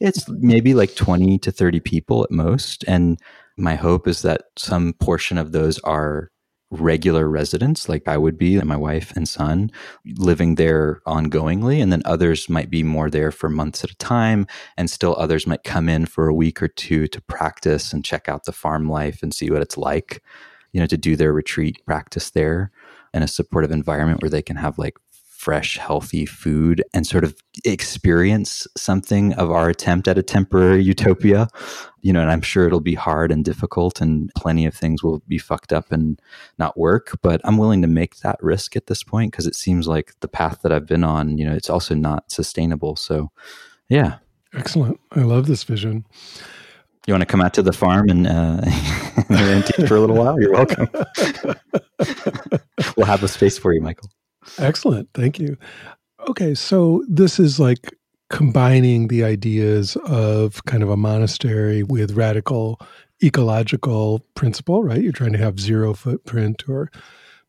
It's 0.00 0.28
maybe 0.28 0.74
like 0.74 0.94
20 0.96 1.38
to 1.38 1.52
30 1.52 1.80
people 1.80 2.24
at 2.24 2.30
most. 2.30 2.84
And 2.88 3.18
my 3.56 3.76
hope 3.76 4.08
is 4.08 4.22
that 4.22 4.42
some 4.56 4.94
portion 4.94 5.38
of 5.38 5.52
those 5.52 5.78
are 5.80 6.30
regular 6.70 7.28
residents 7.28 7.88
like 7.88 8.08
I 8.08 8.16
would 8.16 8.36
be 8.36 8.56
and 8.56 8.68
my 8.68 8.76
wife 8.76 9.12
and 9.14 9.28
son 9.28 9.70
living 10.16 10.56
there 10.56 11.00
ongoingly 11.06 11.80
and 11.80 11.92
then 11.92 12.02
others 12.04 12.48
might 12.48 12.70
be 12.70 12.82
more 12.82 13.08
there 13.08 13.30
for 13.30 13.48
months 13.48 13.84
at 13.84 13.90
a 13.90 13.96
time 13.96 14.48
and 14.76 14.90
still 14.90 15.14
others 15.16 15.46
might 15.46 15.62
come 15.62 15.88
in 15.88 16.06
for 16.06 16.26
a 16.26 16.34
week 16.34 16.60
or 16.60 16.68
two 16.68 17.06
to 17.08 17.20
practice 17.22 17.92
and 17.92 18.04
check 18.04 18.28
out 18.28 18.44
the 18.44 18.52
farm 18.52 18.88
life 18.88 19.22
and 19.22 19.32
see 19.32 19.48
what 19.48 19.62
it's 19.62 19.76
like 19.78 20.22
you 20.72 20.80
know 20.80 20.86
to 20.86 20.96
do 20.96 21.14
their 21.14 21.32
retreat 21.32 21.84
practice 21.86 22.30
there 22.30 22.72
in 23.14 23.22
a 23.22 23.28
supportive 23.28 23.70
environment 23.70 24.20
where 24.20 24.30
they 24.30 24.42
can 24.42 24.56
have 24.56 24.76
like 24.76 24.96
fresh, 25.46 25.78
healthy 25.78 26.26
food 26.26 26.82
and 26.92 27.06
sort 27.06 27.22
of 27.22 27.36
experience 27.64 28.66
something 28.76 29.32
of 29.34 29.50
our 29.50 29.68
attempt 29.68 30.08
at 30.08 30.18
a 30.18 30.22
temporary 30.22 30.82
utopia. 30.82 31.46
You 32.06 32.12
know, 32.12 32.20
and 32.20 32.30
I'm 32.30 32.40
sure 32.40 32.68
it'll 32.68 32.78
be 32.78 32.94
hard 32.94 33.32
and 33.32 33.44
difficult 33.44 34.00
and 34.00 34.30
plenty 34.36 34.64
of 34.64 34.74
things 34.74 35.02
will 35.02 35.24
be 35.26 35.38
fucked 35.38 35.72
up 35.72 35.90
and 35.90 36.22
not 36.56 36.78
work. 36.78 37.18
But 37.20 37.40
I'm 37.42 37.58
willing 37.58 37.82
to 37.82 37.88
make 37.88 38.18
that 38.18 38.40
risk 38.40 38.76
at 38.76 38.86
this 38.86 39.02
point 39.02 39.32
because 39.32 39.44
it 39.44 39.56
seems 39.56 39.88
like 39.88 40.14
the 40.20 40.28
path 40.28 40.60
that 40.62 40.70
I've 40.70 40.86
been 40.86 41.02
on, 41.02 41.36
you 41.36 41.44
know, 41.44 41.52
it's 41.52 41.68
also 41.68 41.96
not 41.96 42.30
sustainable. 42.30 42.94
So, 42.94 43.32
yeah. 43.88 44.18
Excellent. 44.54 45.00
I 45.16 45.22
love 45.22 45.48
this 45.48 45.64
vision. 45.64 46.06
You 47.08 47.14
want 47.14 47.22
to 47.22 47.26
come 47.26 47.40
out 47.40 47.54
to 47.54 47.62
the 47.62 47.72
farm 47.72 48.08
and, 48.08 48.28
uh, 48.28 48.60
teach 49.62 49.88
for 49.88 49.96
a 49.96 50.00
little 50.00 50.14
while? 50.14 50.40
You're 50.40 50.52
welcome. 50.52 50.88
we'll 52.96 53.06
have 53.06 53.24
a 53.24 53.28
space 53.28 53.58
for 53.58 53.74
you, 53.74 53.80
Michael. 53.80 54.10
Excellent. 54.58 55.08
Thank 55.12 55.40
you. 55.40 55.56
Okay. 56.28 56.54
So 56.54 57.02
this 57.08 57.40
is 57.40 57.58
like 57.58 57.96
combining 58.30 59.08
the 59.08 59.24
ideas 59.24 59.96
of 60.04 60.64
kind 60.64 60.82
of 60.82 60.90
a 60.90 60.96
monastery 60.96 61.82
with 61.82 62.12
radical 62.12 62.80
ecological 63.22 64.20
principle, 64.34 64.82
right? 64.82 65.02
You're 65.02 65.12
trying 65.12 65.32
to 65.32 65.38
have 65.38 65.58
zero 65.58 65.94
footprint 65.94 66.68
or 66.68 66.90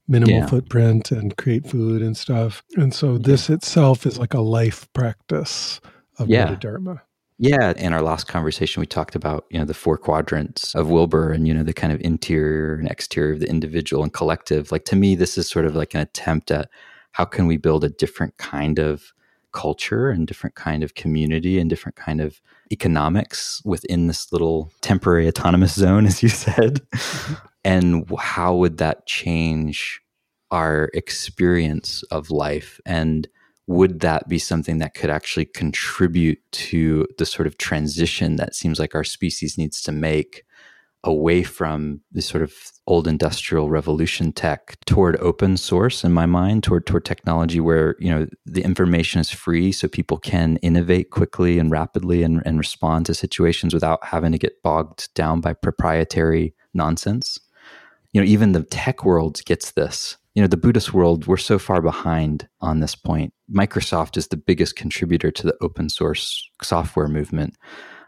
minimal 0.07 0.37
yeah. 0.37 0.45
footprint 0.45 1.11
and 1.11 1.35
create 1.35 1.67
food 1.67 2.01
and 2.01 2.15
stuff. 2.15 2.63
And 2.75 2.93
so 2.93 3.17
this 3.17 3.49
yeah. 3.49 3.55
itself 3.55 4.05
is 4.05 4.17
like 4.17 4.33
a 4.33 4.39
life 4.39 4.87
practice 4.93 5.81
of 6.17 6.29
yeah. 6.29 6.55
Dharma. 6.55 7.01
Yeah, 7.39 7.73
in 7.77 7.93
our 7.93 8.01
last 8.01 8.27
conversation, 8.27 8.79
we 8.79 8.87
talked 8.87 9.13
about 9.13 9.45
you 9.51 9.59
know 9.59 9.65
the 9.65 9.75
four 9.75 9.95
quadrants 9.97 10.73
of 10.73 10.89
Wilber 10.89 11.31
and 11.31 11.47
you 11.47 11.53
know 11.53 11.61
the 11.61 11.73
kind 11.73 11.93
of 11.93 12.01
interior 12.01 12.75
and 12.75 12.89
exterior 12.89 13.33
of 13.33 13.41
the 13.41 13.49
individual 13.49 14.01
and 14.01 14.11
collective. 14.11 14.71
Like 14.71 14.85
to 14.85 14.95
me, 14.95 15.13
this 15.13 15.37
is 15.37 15.47
sort 15.47 15.65
of 15.65 15.75
like 15.75 15.93
an 15.93 15.99
attempt 15.99 16.49
at 16.49 16.67
how 17.11 17.25
can 17.25 17.45
we 17.45 17.57
build 17.57 17.83
a 17.83 17.89
different 17.89 18.37
kind 18.37 18.79
of 18.79 19.13
culture 19.51 20.09
and 20.09 20.27
different 20.27 20.55
kind 20.55 20.83
of 20.83 20.95
community 20.95 21.59
and 21.59 21.69
different 21.69 21.95
kind 21.95 22.21
of 22.21 22.41
economics 22.71 23.61
within 23.65 24.07
this 24.07 24.31
little 24.31 24.71
temporary 24.81 25.27
autonomous 25.27 25.73
zone, 25.73 26.05
as 26.07 26.21
you 26.21 26.29
said, 26.29 26.81
mm-hmm. 26.91 27.33
and 27.63 28.09
how 28.19 28.55
would 28.55 28.77
that 28.77 29.05
change 29.07 30.01
our 30.51 30.89
experience 30.93 32.03
of 32.03 32.31
life 32.31 32.79
and 32.85 33.27
would 33.67 33.99
that 33.99 34.29
be 34.29 34.39
something 34.39 34.77
that 34.77 34.93
could 34.93 35.09
actually 35.09 35.45
contribute 35.45 36.39
to 36.53 37.05
the 37.17 37.25
sort 37.25 37.45
of 37.45 37.57
transition 37.57 38.37
that 38.37 38.55
seems 38.55 38.79
like 38.79 38.95
our 38.95 39.03
species 39.03 39.57
needs 39.57 39.81
to 39.81 39.91
make 39.91 40.43
away 41.03 41.43
from 41.43 42.01
the 42.11 42.21
sort 42.21 42.43
of 42.43 42.53
old 42.87 43.07
industrial 43.07 43.69
revolution 43.69 44.31
tech 44.31 44.77
toward 44.85 45.15
open 45.17 45.55
source 45.55 46.03
in 46.03 46.11
my 46.11 46.25
mind 46.25 46.63
toward 46.63 46.85
toward 46.85 47.05
technology 47.05 47.59
where 47.59 47.95
you 47.99 48.09
know 48.09 48.27
the 48.45 48.63
information 48.63 49.21
is 49.21 49.29
free 49.29 49.71
so 49.71 49.87
people 49.87 50.17
can 50.17 50.57
innovate 50.57 51.11
quickly 51.11 51.59
and 51.59 51.71
rapidly 51.71 52.23
and, 52.23 52.41
and 52.45 52.57
respond 52.57 53.05
to 53.05 53.13
situations 53.13 53.73
without 53.73 54.03
having 54.03 54.31
to 54.31 54.37
get 54.37 54.61
bogged 54.63 55.13
down 55.13 55.39
by 55.39 55.53
proprietary 55.53 56.53
nonsense. 56.73 57.39
You 58.11 58.21
know 58.21 58.27
even 58.27 58.51
the 58.51 58.63
tech 58.63 59.05
world 59.05 59.39
gets 59.45 59.71
this. 59.71 60.17
You 60.33 60.41
know 60.41 60.47
the 60.47 60.57
buddhist 60.57 60.93
world 60.93 61.27
we're 61.27 61.37
so 61.37 61.59
far 61.59 61.81
behind 61.81 62.47
on 62.59 62.79
this 62.79 62.95
point. 62.95 63.33
Microsoft 63.53 64.17
is 64.17 64.27
the 64.27 64.37
biggest 64.37 64.75
contributor 64.75 65.31
to 65.31 65.45
the 65.45 65.55
open 65.61 65.89
source 65.89 66.49
software 66.61 67.07
movement 67.07 67.55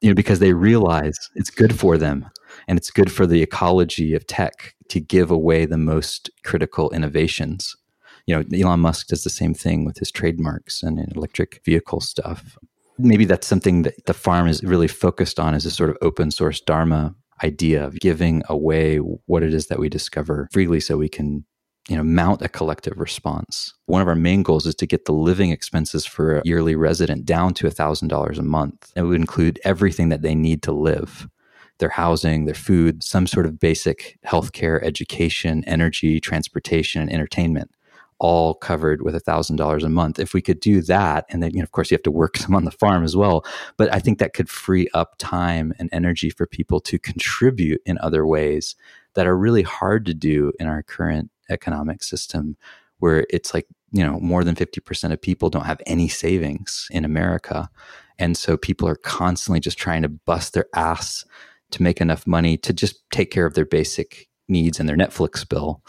you 0.02 0.10
know 0.10 0.16
because 0.16 0.40
they 0.40 0.54
realize 0.54 1.18
it's 1.36 1.50
good 1.50 1.78
for 1.78 1.98
them 1.98 2.30
and 2.68 2.78
it's 2.78 2.92
good 2.92 3.12
for 3.12 3.26
the 3.26 3.42
ecology 3.42 4.14
of 4.16 4.26
tech 4.28 4.76
to 4.90 5.00
give 5.00 5.30
away 5.32 5.66
the 5.66 5.78
most 5.78 6.30
critical 6.44 6.90
innovations. 6.92 7.76
You 8.26 8.36
know 8.36 8.44
elon 8.54 8.80
musk 8.80 9.08
does 9.08 9.24
the 9.24 9.30
same 9.30 9.54
thing 9.54 9.86
with 9.86 9.98
his 9.98 10.12
trademarks 10.12 10.84
and 10.84 11.00
electric 11.16 11.62
vehicle 11.66 12.02
stuff. 12.02 12.58
Maybe 12.98 13.26
that's 13.26 13.48
something 13.48 13.84
that 13.84 14.06
the 14.06 14.14
farm 14.14 14.48
is 14.48 14.64
really 14.64 14.88
focused 14.88 15.40
on 15.40 15.54
as 15.54 15.66
a 15.66 15.72
sort 15.72 15.90
of 15.90 15.98
open 16.02 16.32
source 16.32 16.60
dharma 16.60 17.16
idea 17.44 17.86
of 17.86 18.00
giving 18.00 18.44
away 18.50 18.98
what 18.98 19.44
it 19.44 19.54
is 19.54 19.68
that 19.68 19.80
we 19.80 19.88
discover 19.90 20.50
freely 20.52 20.80
so 20.80 20.98
we 20.98 21.08
can 21.08 21.46
you 21.88 21.98
know 21.98 22.04
mount 22.04 22.42
a 22.42 22.50
collective 22.50 22.98
response. 22.98 23.74
One 23.88 24.02
of 24.02 24.08
our 24.08 24.16
main 24.16 24.44
goals 24.44 24.66
is 24.66 24.76
to 24.76 24.86
get 24.86 25.06
the 25.06 25.14
living 25.14 25.52
expenses 25.52 26.06
for 26.06 26.38
a 26.38 26.42
yearly 26.46 26.76
resident 26.76 27.26
down 27.26 27.54
to 27.56 27.68
$1000 27.68 28.38
a 28.38 28.42
month. 28.44 28.92
It 28.96 29.04
would 29.04 29.20
include 29.20 29.60
everything 29.64 30.10
that 30.10 30.22
they 30.22 30.36
need 30.36 30.62
to 30.64 30.72
live. 30.72 31.28
Their 31.80 31.90
housing 31.90 32.46
their 32.46 32.56
food 32.56 33.04
some 33.04 33.26
sort 33.26 33.46
of 33.46 33.60
basic 33.60 34.20
healthcare 34.26 34.84
education 34.84 35.64
energy 35.66 36.20
transportation 36.20 37.02
and 37.02 37.12
entertainment 37.12 37.72
all 38.20 38.54
covered 38.54 39.02
with 39.02 39.16
$1000 39.16 39.84
a 39.84 39.90
month. 39.90 40.20
If 40.20 40.34
we 40.34 40.42
could 40.42 40.60
do 40.60 40.82
that 40.82 41.26
and 41.30 41.42
then 41.42 41.52
you 41.52 41.60
know, 41.60 41.64
of 41.64 41.72
course 41.72 41.90
you 41.90 41.96
have 41.96 42.04
to 42.04 42.12
work 42.12 42.36
some 42.38 42.54
on 42.54 42.66
the 42.66 42.72
farm 42.72 43.04
as 43.04 43.16
well 43.16 43.46
but 43.78 43.92
i 43.94 44.00
think 44.00 44.20
that 44.20 44.34
could 44.34 44.50
free 44.50 44.90
up 44.94 45.16
time 45.18 45.74
and 45.80 45.90
energy 45.94 46.30
for 46.30 46.46
people 46.46 46.82
to 46.82 47.00
contribute 47.00 47.82
in 47.86 47.98
other 48.00 48.26
ways 48.26 48.76
that 49.14 49.26
are 49.26 49.38
really 49.38 49.64
hard 49.64 50.06
to 50.06 50.14
do 50.14 50.52
in 50.60 50.68
our 50.68 50.84
current 50.84 51.32
economic 51.50 52.04
system 52.04 52.58
where 53.00 53.26
it's 53.30 53.54
like 53.54 53.66
you 53.92 54.04
know 54.04 54.20
more 54.20 54.44
than 54.44 54.56
50% 54.56 55.12
of 55.12 55.22
people 55.22 55.50
don't 55.50 55.66
have 55.66 55.82
any 55.86 56.08
savings 56.08 56.88
in 56.92 57.06
america. 57.06 57.70
And 58.22 58.36
so 58.36 58.58
people 58.58 58.88
are 58.88 58.98
constantly 58.98 59.62
just 59.62 59.78
trying 59.78 60.02
to 60.02 60.10
bust 60.10 60.54
their 60.54 60.66
ass 60.76 61.24
to 61.72 61.82
make 61.82 62.02
enough 62.02 62.28
money 62.28 62.58
to 62.58 62.74
just 62.74 63.10
take 63.12 63.32
care 63.32 63.46
of 63.46 63.54
their 63.54 63.66
basic 63.66 64.28
needs 64.50 64.80
and 64.80 64.90
their 64.90 64.98
netflix 64.98 65.48
bill. 65.48 65.82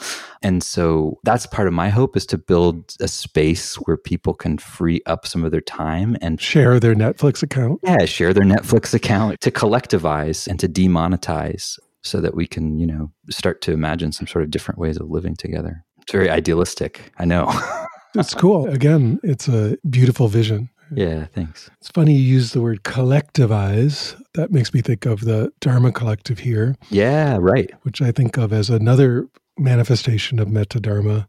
And 0.42 0.62
so 0.62 1.18
that's 1.24 1.46
part 1.46 1.66
of 1.66 1.74
my 1.74 1.88
hope 1.88 2.16
is 2.16 2.26
to 2.26 2.38
build 2.38 2.94
a 3.00 3.08
space 3.08 3.74
where 3.76 3.96
people 3.96 4.34
can 4.34 4.58
free 4.58 5.00
up 5.06 5.26
some 5.26 5.44
of 5.44 5.50
their 5.50 5.62
time 5.62 6.16
and 6.20 6.40
share 6.40 6.78
their 6.78 6.94
netflix 6.94 7.42
account. 7.42 7.80
Yeah 7.82 8.04
share 8.04 8.32
their 8.32 8.44
netflix 8.44 8.94
account 8.94 9.40
to 9.40 9.50
collectivize 9.50 10.46
and 10.46 10.60
to 10.60 10.68
demonetize 10.68 11.78
so 12.02 12.20
that 12.20 12.34
we 12.34 12.46
can, 12.46 12.78
you 12.78 12.86
know, 12.86 13.10
start 13.30 13.60
to 13.62 13.72
imagine 13.72 14.12
some 14.12 14.26
sort 14.26 14.44
of 14.44 14.50
different 14.50 14.78
ways 14.78 14.96
of 14.96 15.10
living 15.10 15.36
together. 15.36 15.84
It's 16.02 16.12
very 16.12 16.30
idealistic. 16.30 17.12
I 17.18 17.24
know. 17.24 17.52
it's 18.14 18.34
cool. 18.34 18.66
Again, 18.68 19.20
it's 19.22 19.48
a 19.48 19.76
beautiful 19.88 20.28
vision. 20.28 20.70
Yeah, 20.92 21.26
thanks. 21.26 21.70
It's 21.80 21.88
funny 21.88 22.14
you 22.14 22.34
use 22.34 22.52
the 22.52 22.60
word 22.60 22.82
collectivize. 22.82 24.20
That 24.34 24.50
makes 24.50 24.74
me 24.74 24.80
think 24.80 25.06
of 25.06 25.20
the 25.20 25.52
Dharma 25.60 25.92
Collective 25.92 26.40
here. 26.40 26.76
Yeah, 26.90 27.36
right. 27.40 27.70
Which 27.82 28.02
I 28.02 28.10
think 28.10 28.36
of 28.36 28.52
as 28.52 28.70
another 28.70 29.28
manifestation 29.56 30.38
of 30.40 30.48
Meta 30.48 30.80
Dharma. 30.80 31.28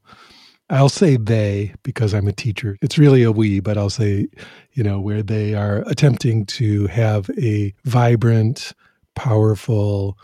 I'll 0.70 0.90
say 0.90 1.18
they 1.18 1.74
because 1.84 2.14
I'm 2.14 2.28
a 2.28 2.32
teacher. 2.32 2.78
It's 2.82 2.98
really 2.98 3.24
a 3.24 3.32
we, 3.32 3.60
but 3.60 3.78
I'll 3.78 3.90
say, 3.90 4.28
you 4.72 4.84
know, 4.84 5.00
where 5.00 5.22
they 5.22 5.54
are 5.54 5.84
attempting 5.86 6.46
to 6.46 6.88
have 6.88 7.30
a 7.38 7.74
vibrant, 7.84 8.74
powerful, 9.14 10.18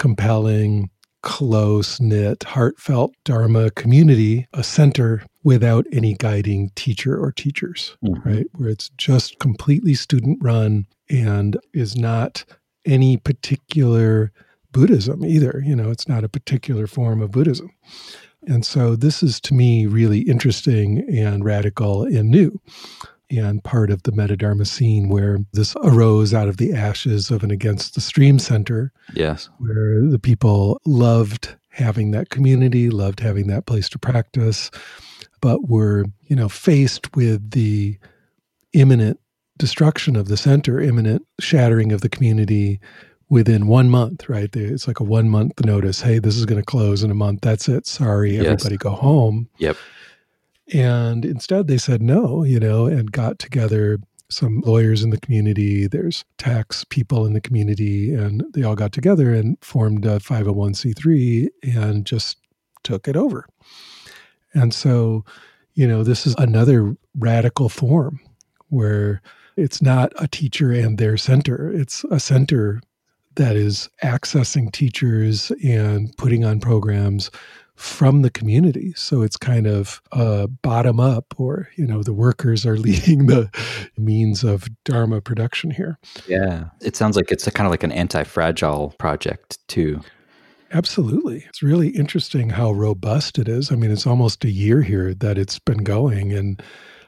compelling, 0.00 0.90
close 1.22 2.00
knit, 2.00 2.42
heartfelt 2.42 3.12
Dharma 3.24 3.70
community, 3.70 4.48
a 4.54 4.64
center 4.64 5.22
without 5.44 5.86
any 5.92 6.14
guiding 6.14 6.70
teacher 6.74 7.22
or 7.22 7.30
teachers, 7.30 7.96
mm-hmm. 8.02 8.28
right? 8.28 8.46
Where 8.54 8.70
it's 8.70 8.88
just 8.96 9.38
completely 9.38 9.94
student 9.94 10.38
run 10.40 10.86
and 11.10 11.58
is 11.74 11.96
not 11.96 12.44
any 12.86 13.18
particular 13.18 14.32
Buddhism 14.72 15.24
either. 15.24 15.62
You 15.64 15.76
know, 15.76 15.90
it's 15.90 16.08
not 16.08 16.24
a 16.24 16.28
particular 16.28 16.86
form 16.86 17.20
of 17.20 17.30
Buddhism. 17.30 17.70
And 18.46 18.64
so 18.64 18.96
this 18.96 19.22
is 19.22 19.38
to 19.42 19.54
me 19.54 19.84
really 19.84 20.20
interesting 20.20 21.04
and 21.10 21.44
radical 21.44 22.04
and 22.04 22.30
new 22.30 22.58
and 23.30 23.62
part 23.62 23.90
of 23.90 24.02
the 24.02 24.12
Meta 24.12 24.64
scene 24.64 25.08
where 25.08 25.38
this 25.52 25.76
arose 25.84 26.34
out 26.34 26.48
of 26.48 26.56
the 26.56 26.72
ashes 26.72 27.30
of 27.30 27.42
an 27.44 27.50
Against 27.50 27.94
the 27.94 28.00
Stream 28.00 28.38
center. 28.38 28.92
Yes. 29.14 29.48
Where 29.58 30.02
the 30.08 30.18
people 30.18 30.80
loved 30.84 31.54
having 31.70 32.10
that 32.10 32.30
community, 32.30 32.90
loved 32.90 33.20
having 33.20 33.46
that 33.46 33.66
place 33.66 33.88
to 33.90 33.98
practice, 33.98 34.70
but 35.40 35.68
were, 35.68 36.04
you 36.26 36.34
know, 36.36 36.48
faced 36.48 37.14
with 37.14 37.52
the 37.52 37.96
imminent 38.72 39.18
destruction 39.58 40.16
of 40.16 40.28
the 40.28 40.36
center, 40.36 40.80
imminent 40.80 41.24
shattering 41.38 41.92
of 41.92 42.00
the 42.00 42.08
community 42.08 42.80
within 43.28 43.68
one 43.68 43.88
month, 43.88 44.28
right? 44.28 44.54
It's 44.56 44.88
like 44.88 44.98
a 44.98 45.04
one 45.04 45.28
month 45.28 45.52
notice. 45.64 46.00
Hey, 46.00 46.18
this 46.18 46.36
is 46.36 46.44
going 46.46 46.60
to 46.60 46.64
close 46.66 47.02
in 47.04 47.10
a 47.10 47.14
month. 47.14 47.42
That's 47.42 47.68
it. 47.68 47.86
Sorry, 47.86 48.36
Yes. 48.36 48.44
everybody 48.46 48.76
go 48.76 48.90
home. 48.90 49.48
Yep. 49.58 49.76
And 50.72 51.24
instead, 51.24 51.66
they 51.66 51.78
said 51.78 52.02
no, 52.02 52.44
you 52.44 52.60
know, 52.60 52.86
and 52.86 53.10
got 53.10 53.38
together 53.38 53.98
some 54.28 54.60
lawyers 54.60 55.02
in 55.02 55.10
the 55.10 55.20
community. 55.20 55.86
There's 55.86 56.24
tax 56.38 56.84
people 56.84 57.26
in 57.26 57.32
the 57.32 57.40
community, 57.40 58.14
and 58.14 58.44
they 58.52 58.62
all 58.62 58.76
got 58.76 58.92
together 58.92 59.34
and 59.34 59.58
formed 59.60 60.04
a 60.04 60.18
501c3 60.18 61.48
and 61.74 62.06
just 62.06 62.36
took 62.84 63.08
it 63.08 63.16
over. 63.16 63.46
And 64.54 64.72
so, 64.72 65.24
you 65.74 65.86
know, 65.86 66.02
this 66.02 66.26
is 66.26 66.34
another 66.38 66.96
radical 67.18 67.68
form 67.68 68.20
where 68.68 69.20
it's 69.56 69.82
not 69.82 70.12
a 70.16 70.28
teacher 70.28 70.72
and 70.72 70.96
their 70.98 71.16
center, 71.16 71.70
it's 71.72 72.04
a 72.04 72.20
center 72.20 72.80
that 73.36 73.56
is 73.56 73.88
accessing 74.02 74.72
teachers 74.72 75.50
and 75.64 76.16
putting 76.16 76.44
on 76.44 76.60
programs 76.60 77.30
from 77.80 78.20
the 78.20 78.30
community. 78.30 78.92
So 78.94 79.22
it's 79.22 79.38
kind 79.38 79.66
of 79.66 80.02
uh, 80.12 80.48
bottom 80.48 81.00
up, 81.00 81.34
or, 81.38 81.70
you 81.76 81.86
know, 81.86 82.02
the 82.02 82.12
workers 82.12 82.66
are 82.66 82.76
leading 82.76 83.26
the 83.26 83.50
means 83.96 84.44
of 84.44 84.68
Dharma 84.84 85.22
production 85.22 85.70
here. 85.70 85.98
Yeah. 86.28 86.66
It 86.82 86.94
sounds 86.94 87.16
like 87.16 87.32
it's 87.32 87.46
a 87.46 87.50
kind 87.50 87.66
of 87.66 87.70
like 87.70 87.82
an 87.82 87.90
anti 87.92 88.22
fragile 88.24 88.94
project, 88.98 89.58
too. 89.66 90.02
Absolutely. 90.72 91.44
It's 91.48 91.62
really 91.62 91.88
interesting 91.88 92.50
how 92.50 92.70
robust 92.70 93.38
it 93.38 93.48
is. 93.48 93.72
I 93.72 93.76
mean, 93.76 93.90
it's 93.90 94.06
almost 94.06 94.44
a 94.44 94.50
year 94.50 94.82
here 94.82 95.14
that 95.14 95.38
it's 95.38 95.58
been 95.58 95.82
going. 95.82 96.34
And 96.34 96.62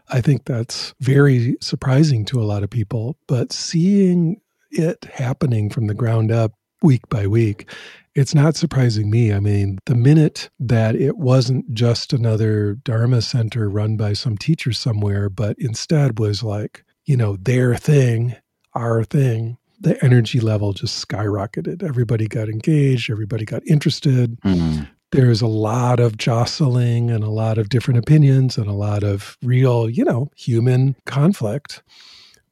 I 0.09 0.23
think 0.23 0.47
that's 0.47 0.95
very 1.01 1.57
surprising 1.61 2.25
to 2.27 2.41
a 2.41 2.45
lot 2.45 2.63
of 2.63 2.71
people. 2.71 3.19
But 3.29 3.53
seeing 3.53 4.41
it 4.71 5.05
happening 5.05 5.69
from 5.69 5.87
the 5.87 5.95
ground 5.95 6.33
up 6.33 6.53
week 6.83 7.07
by 7.11 7.27
week, 7.27 7.71
it's 8.15 8.35
not 8.35 8.57
surprising 8.57 9.11
me. 9.11 9.33
I 9.33 9.41
mean, 9.41 9.79
the 9.87 9.95
minute 9.95 10.51
that 10.61 10.95
it 10.95 11.17
wasn't 11.17 11.73
just 11.73 12.13
another 12.13 12.75
Dharma 12.75 13.23
center 13.23 13.69
run 13.69 13.97
by 13.97 14.13
some 14.13 14.37
teacher 14.37 14.73
somewhere, 14.73 15.29
but 15.29 15.57
instead 15.59 16.19
was 16.19 16.43
like, 16.43 16.85
you 17.05 17.17
know, 17.17 17.37
their 17.37 17.75
thing, 17.75 18.37
our 18.75 19.03
thing, 19.05 19.57
the 19.81 20.03
energy 20.05 20.41
level 20.41 20.73
just 20.73 21.07
skyrocketed. 21.07 21.83
Everybody 21.83 22.29
got 22.29 22.49
engaged, 22.49 23.11
everybody 23.11 23.45
got 23.45 23.67
interested. 23.67 24.41
Mm. 24.43 24.89
There's 25.11 25.43
a 25.43 25.47
lot 25.47 26.01
of 26.01 26.17
jostling 26.17 27.11
and 27.11 27.25
a 27.25 27.31
lot 27.31 27.59
of 27.59 27.69
different 27.69 27.99
opinions 27.99 28.57
and 28.57 28.67
a 28.67 28.73
lot 28.73 29.03
of 29.03 29.37
real, 29.43 29.91
you 29.91 30.05
know, 30.05 30.31
human 30.37 30.97
conflict. 31.05 31.83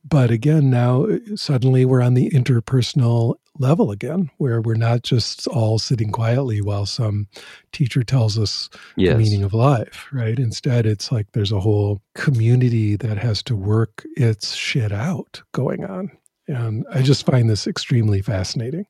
But 0.05 0.31
again, 0.31 0.70
now 0.70 1.05
uh, 1.05 1.18
suddenly 1.37 1.85
we're 1.85 2.03
on 2.03 2.14
the 2.14 2.31
interpersonal 2.31 3.37
level 3.61 3.90
again, 3.90 4.31
where 4.38 4.61
we're 4.61 4.75
not 4.75 5.03
just 5.03 5.46
all 5.46 5.79
sitting 5.79 6.11
quietly 6.11 6.61
while 6.61 6.87
some 6.87 7.29
teacher 7.73 8.03
tells 8.03 8.38
us 8.38 8.68
Yes. 8.96 9.12
the 9.12 9.18
meaning 9.23 9.42
of 9.44 9.53
life, 9.55 10.07
right? 10.12 10.38
Instead, 10.38 10.87
it's 10.87 11.12
like 11.12 11.33
there's 11.33 11.53
a 11.53 11.61
whole 11.61 12.01
community 12.14 12.96
that 12.96 13.18
has 13.18 13.42
to 13.44 13.55
work 13.55 14.05
its 14.16 14.55
shit 14.55 14.90
out 14.92 15.42
going 15.53 15.85
on. 15.85 16.11
And 16.49 16.85
I 16.92 17.03
just 17.03 17.25
find 17.27 17.49
this 17.49 17.66
extremely 17.66 18.23
fascinating. 18.23 18.87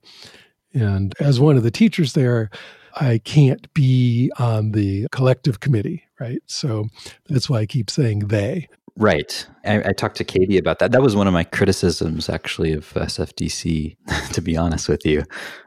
And 0.72 1.14
as 1.20 1.40
one 1.40 1.56
of 1.56 1.62
the 1.62 1.70
teachers 1.70 2.12
there, 2.14 2.48
I 2.94 3.18
can't 3.18 3.72
be 3.74 4.30
on 4.38 4.72
the 4.72 5.06
collective 5.12 5.60
committee, 5.60 6.04
right? 6.18 6.42
So 6.46 6.86
that's 7.28 7.48
why 7.50 7.58
I 7.60 7.66
keep 7.66 7.90
saying 7.90 8.20
they. 8.28 8.68
Right. 9.00 9.46
I, 9.64 9.78
I 9.78 9.92
talked 9.92 10.16
to 10.18 10.24
Katie 10.24 10.58
about 10.58 10.78
that. 10.80 10.92
That 10.92 11.00
was 11.00 11.16
one 11.16 11.26
of 11.26 11.32
my 11.32 11.42
criticisms, 11.42 12.28
actually, 12.28 12.74
of 12.74 12.92
SFDC, 12.92 13.96
to 14.32 14.40
be 14.42 14.58
honest 14.58 14.90
with 14.90 15.06
you. 15.06 15.24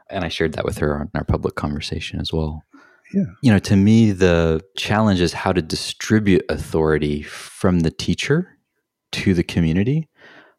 And 0.08 0.24
I 0.24 0.28
shared 0.28 0.52
that 0.52 0.64
with 0.64 0.78
her 0.78 1.02
in 1.02 1.10
our 1.16 1.24
public 1.24 1.56
conversation 1.56 2.20
as 2.20 2.32
well. 2.32 2.62
Yeah. 3.12 3.24
You 3.42 3.52
know, 3.52 3.58
to 3.58 3.74
me, 3.74 4.12
the 4.12 4.60
challenge 4.76 5.20
is 5.20 5.32
how 5.32 5.52
to 5.52 5.60
distribute 5.60 6.44
authority 6.48 7.22
from 7.22 7.80
the 7.80 7.90
teacher 7.90 8.56
to 9.12 9.34
the 9.34 9.44
community, 9.44 10.08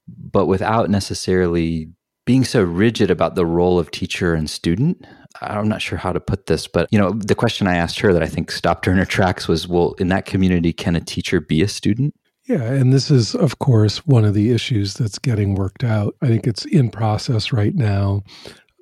but 0.08 0.48
without 0.48 0.90
necessarily 0.90 1.90
being 2.26 2.44
so 2.44 2.62
rigid 2.62 3.10
about 3.10 3.36
the 3.36 3.46
role 3.46 3.80
of 3.80 3.92
teacher 3.92 4.34
and 4.34 4.50
student. 4.50 5.06
I'm 5.42 5.70
not 5.70 5.82
sure 5.82 5.98
how 5.98 6.12
to 6.12 6.20
put 6.20 6.48
this, 6.48 6.68
but 6.68 6.90
you 6.92 7.00
know, 7.00 7.12
the 7.12 7.36
question 7.36 7.68
I 7.68 7.76
asked 7.76 8.00
her 8.00 8.12
that 8.12 8.24
I 8.24 8.28
think 8.28 8.52
stopped 8.52 8.86
her 8.86 8.92
in 8.92 8.98
her 8.98 9.06
tracks 9.06 9.48
was, 9.48 9.68
well, 9.68 9.94
in 10.00 10.10
that 10.10 10.26
community, 10.26 10.74
can 10.74 10.96
a 10.96 11.02
teacher 11.02 11.40
be 11.40 11.62
a 11.62 11.68
student? 11.68 12.14
Yeah, 12.48 12.62
and 12.64 12.94
this 12.94 13.10
is, 13.10 13.34
of 13.36 13.60
course, 13.60 14.06
one 14.06 14.24
of 14.24 14.34
the 14.34 14.52
issues 14.52 14.94
that's 14.94 15.18
getting 15.18 15.56
worked 15.56 15.84
out. 15.84 16.16
I 16.22 16.28
think 16.28 16.46
it's 16.46 16.66
in 16.66 16.90
process 16.92 17.52
right 17.52 17.74
now. 17.74 18.24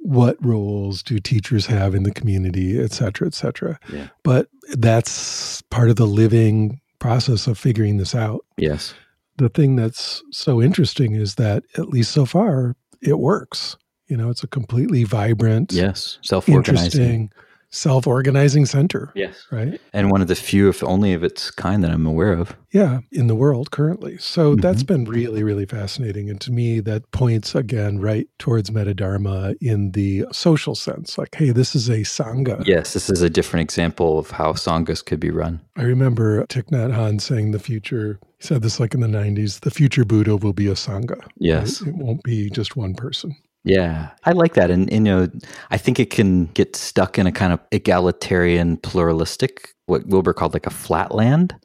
What 0.01 0.35
roles 0.45 1.01
do 1.01 1.17
teachers 1.19 1.65
have 1.67 1.95
in 1.95 2.03
the 2.03 2.11
community, 2.11 2.77
et 2.77 2.91
cetera, 2.91 3.25
et 3.25 3.33
cetera? 3.33 3.79
Yeah. 3.91 4.09
But 4.23 4.49
that's 4.73 5.61
part 5.63 5.89
of 5.89 5.95
the 5.95 6.05
living 6.07 6.81
process 6.99 7.47
of 7.47 7.57
figuring 7.57 7.97
this 7.97 8.13
out. 8.13 8.45
Yes. 8.57 8.93
The 9.37 9.47
thing 9.49 9.77
that's 9.77 10.21
so 10.31 10.61
interesting 10.61 11.15
is 11.15 11.35
that, 11.35 11.63
at 11.77 11.87
least 11.87 12.11
so 12.11 12.25
far, 12.25 12.75
it 13.01 13.17
works. 13.19 13.77
You 14.07 14.17
know, 14.17 14.29
it's 14.29 14.43
a 14.43 14.47
completely 14.47 15.05
vibrant, 15.05 15.71
Yes. 15.71 16.19
Self 16.21 16.49
organizing. 16.49 16.83
interesting, 17.01 17.31
self 17.73 18.05
organizing 18.05 18.65
center, 18.67 19.11
Yes. 19.15 19.47
right? 19.51 19.81
And 19.93 20.11
one 20.11 20.21
of 20.21 20.27
the 20.27 20.35
few, 20.35 20.69
if 20.69 20.83
only 20.83 21.11
of 21.13 21.23
its 21.23 21.49
kind, 21.49 21.83
that 21.83 21.89
I'm 21.91 22.05
aware 22.05 22.33
of. 22.33 22.55
Yeah, 22.71 22.99
in 23.11 23.25
the 23.27 23.35
world 23.35 23.71
currently. 23.71 24.17
So 24.19 24.55
that's 24.55 24.83
Mhm. 24.83 24.87
been 24.87 25.05
really, 25.05 25.43
really 25.43 25.65
fascinating. 25.65 26.29
And 26.29 26.39
to 26.41 26.51
me, 26.51 26.79
that 26.81 27.09
points 27.11 27.55
again 27.55 27.99
right 27.99 28.27
towards 28.39 28.69
Metadharma 28.69 29.55
in 29.59 29.91
the 29.91 30.25
social 30.31 30.75
sense. 30.75 31.17
Like, 31.17 31.33
hey, 31.35 31.49
this 31.49 31.75
is 31.75 31.89
a 31.89 31.99
Sangha. 32.01 32.63
Yes, 32.65 32.93
this 32.93 33.09
is 33.09 33.21
a 33.23 33.29
different 33.29 33.63
example 33.63 34.19
of 34.19 34.31
how 34.31 34.53
Sanghas 34.53 35.03
could 35.03 35.19
be 35.19 35.31
run. 35.31 35.59
I 35.75 35.83
remember 35.83 36.45
Thich 36.45 36.69
Nhat 36.69 36.93
Hanh 36.95 37.19
saying 37.19 37.51
the 37.51 37.59
future, 37.59 38.19
he 38.39 38.47
said 38.47 38.61
this 38.61 38.79
like 38.79 38.93
in 38.93 39.01
the 39.01 39.07
90s, 39.07 39.59
the 39.61 39.71
future 39.71 40.05
Buddha 40.05 40.35
will 40.37 40.53
be 40.53 40.67
a 40.67 40.73
Sangha. 40.73 41.17
right? 41.19 41.31
Yes. 41.39 41.81
It 41.81 41.95
won't 41.95 42.21
be 42.23 42.49
just 42.51 42.75
one 42.77 42.93
person. 42.93 43.35
Yeah, 43.65 44.09
I 44.25 44.31
like 44.33 44.55
that. 44.55 44.69
And, 44.69 44.91
you 44.91 44.99
know, 44.99 45.29
I 45.71 45.77
think 45.77 45.99
it 45.99 46.09
can 46.09 46.45
get 46.47 46.75
stuck 46.75 47.17
in 47.17 47.27
a 47.27 47.31
kind 47.31 47.53
of 47.53 47.59
egalitarian, 47.71 48.77
pluralistic, 48.77 49.69
what 49.85 50.05
Wilber 50.07 50.33
called 50.33 50.53
like 50.53 50.65
a 50.65 50.69
flatland, 50.69 51.55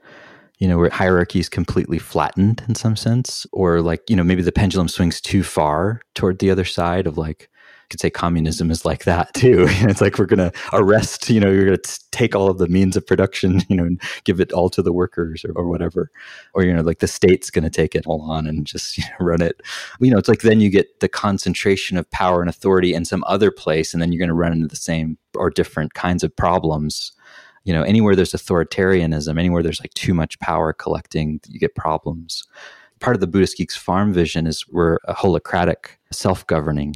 you 0.58 0.68
know, 0.68 0.78
where 0.78 0.90
hierarchy 0.90 1.40
is 1.40 1.48
completely 1.48 1.98
flattened 1.98 2.62
in 2.68 2.74
some 2.76 2.96
sense. 2.96 3.46
Or 3.52 3.80
like, 3.82 4.02
you 4.08 4.16
know, 4.16 4.24
maybe 4.24 4.42
the 4.42 4.52
pendulum 4.52 4.88
swings 4.88 5.20
too 5.20 5.42
far 5.42 6.02
toward 6.14 6.38
the 6.40 6.50
other 6.50 6.64
side 6.64 7.06
of 7.06 7.18
like, 7.18 7.50
could 7.90 8.00
say 8.00 8.10
communism 8.10 8.70
is 8.70 8.84
like 8.84 9.04
that 9.04 9.32
too. 9.34 9.66
it's 9.68 10.00
like 10.00 10.18
we're 10.18 10.26
going 10.26 10.50
to 10.50 10.52
arrest, 10.72 11.30
you 11.30 11.40
know, 11.40 11.50
you're 11.50 11.66
going 11.66 11.78
to 11.78 12.00
take 12.10 12.34
all 12.34 12.50
of 12.50 12.58
the 12.58 12.68
means 12.68 12.96
of 12.96 13.06
production, 13.06 13.62
you 13.68 13.76
know, 13.76 13.84
and 13.84 14.00
give 14.24 14.40
it 14.40 14.52
all 14.52 14.68
to 14.70 14.82
the 14.82 14.92
workers 14.92 15.44
or, 15.44 15.52
or 15.52 15.68
whatever. 15.68 16.10
Or, 16.54 16.64
you 16.64 16.74
know, 16.74 16.82
like 16.82 16.98
the 16.98 17.08
state's 17.08 17.50
going 17.50 17.64
to 17.64 17.70
take 17.70 17.94
it 17.94 18.06
all 18.06 18.22
on 18.22 18.46
and 18.46 18.66
just 18.66 18.98
you 18.98 19.04
know, 19.04 19.26
run 19.26 19.42
it 19.42 19.60
you 20.00 20.10
know, 20.10 20.18
it's 20.18 20.28
like 20.28 20.40
then 20.40 20.60
you 20.60 20.70
get 20.70 21.00
the 21.00 21.08
concentration 21.08 21.96
of 21.96 22.10
power 22.10 22.40
and 22.40 22.48
authority 22.48 22.94
in 22.94 23.04
some 23.04 23.24
other 23.26 23.50
place, 23.50 23.92
and 23.92 24.02
then 24.02 24.12
you're 24.12 24.18
going 24.18 24.28
to 24.28 24.34
run 24.34 24.52
into 24.52 24.68
the 24.68 24.76
same 24.76 25.18
or 25.34 25.50
different 25.50 25.94
kinds 25.94 26.22
of 26.22 26.34
problems. 26.34 27.12
You 27.64 27.74
know, 27.74 27.82
anywhere 27.82 28.16
there's 28.16 28.32
authoritarianism, 28.32 29.38
anywhere 29.38 29.62
there's 29.62 29.80
like 29.80 29.94
too 29.94 30.14
much 30.14 30.38
power 30.40 30.72
collecting, 30.72 31.40
you 31.48 31.58
get 31.58 31.74
problems. 31.74 32.46
Part 33.00 33.16
of 33.16 33.20
the 33.20 33.26
Buddhist 33.26 33.56
Geeks 33.56 33.76
farm 33.76 34.12
vision 34.12 34.46
is 34.46 34.66
we're 34.68 34.98
a 35.04 35.14
holacratic, 35.14 35.96
self 36.12 36.46
governing 36.46 36.94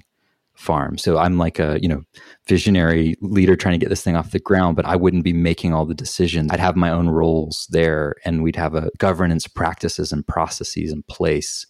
farm. 0.63 0.97
So 0.97 1.19
I'm 1.19 1.37
like 1.37 1.59
a, 1.59 1.79
you 1.83 1.89
know, 1.89 2.03
visionary 2.47 3.17
leader 3.21 3.57
trying 3.57 3.73
to 3.73 3.79
get 3.79 3.89
this 3.89 4.03
thing 4.03 4.17
off 4.17 4.31
the 4.31 4.39
ground, 4.39 4.77
but 4.77 4.87
I 4.87 4.97
wouldn't 4.97 5.25
be 5.25 5.33
making 5.33 5.75
all 5.75 5.85
the 5.85 5.95
decisions. 5.95 6.51
I'd 6.53 6.61
have 6.61 6.77
my 6.77 6.91
own 6.91 7.09
roles 7.09 7.67
there 7.71 8.15
and 8.25 8.43
we'd 8.43 8.57
have 8.57 8.75
a 8.75 8.91
governance 8.99 9.47
practices 9.49 10.13
and 10.13 10.27
processes 10.27 10.93
in 10.93 11.03
place 11.05 11.67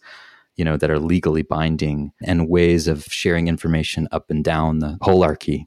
you 0.55 0.65
know 0.65 0.77
that 0.77 0.91
are 0.91 0.99
legally 0.99 1.41
binding 1.41 2.11
and 2.23 2.49
ways 2.49 2.87
of 2.87 3.05
sharing 3.05 3.47
information 3.47 4.07
up 4.11 4.29
and 4.29 4.43
down 4.43 4.79
the 4.79 4.97
holarchy 5.01 5.65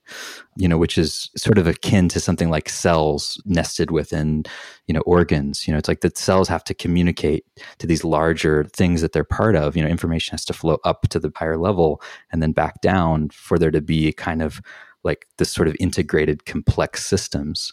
you 0.56 0.68
know 0.68 0.78
which 0.78 0.96
is 0.96 1.30
sort 1.36 1.58
of 1.58 1.66
akin 1.66 2.08
to 2.08 2.20
something 2.20 2.50
like 2.50 2.68
cells 2.68 3.40
nested 3.44 3.90
within 3.90 4.44
you 4.86 4.94
know 4.94 5.00
organs. 5.00 5.66
You 5.66 5.72
know 5.72 5.78
it's 5.78 5.88
like 5.88 6.00
the 6.00 6.12
cells 6.14 6.48
have 6.48 6.64
to 6.64 6.74
communicate 6.74 7.44
to 7.78 7.86
these 7.86 8.04
larger 8.04 8.64
things 8.64 9.02
that 9.02 9.12
they're 9.12 9.24
part 9.24 9.56
of. 9.56 9.76
You 9.76 9.82
know 9.82 9.88
information 9.88 10.32
has 10.32 10.44
to 10.46 10.52
flow 10.52 10.78
up 10.84 11.08
to 11.08 11.18
the 11.18 11.32
higher 11.34 11.58
level 11.58 12.00
and 12.32 12.42
then 12.42 12.52
back 12.52 12.80
down 12.80 13.30
for 13.30 13.58
there 13.58 13.70
to 13.70 13.80
be 13.80 14.12
kind 14.12 14.42
of 14.42 14.60
like 15.04 15.26
this 15.38 15.50
sort 15.50 15.68
of 15.68 15.76
integrated 15.78 16.46
complex 16.46 17.04
systems. 17.06 17.72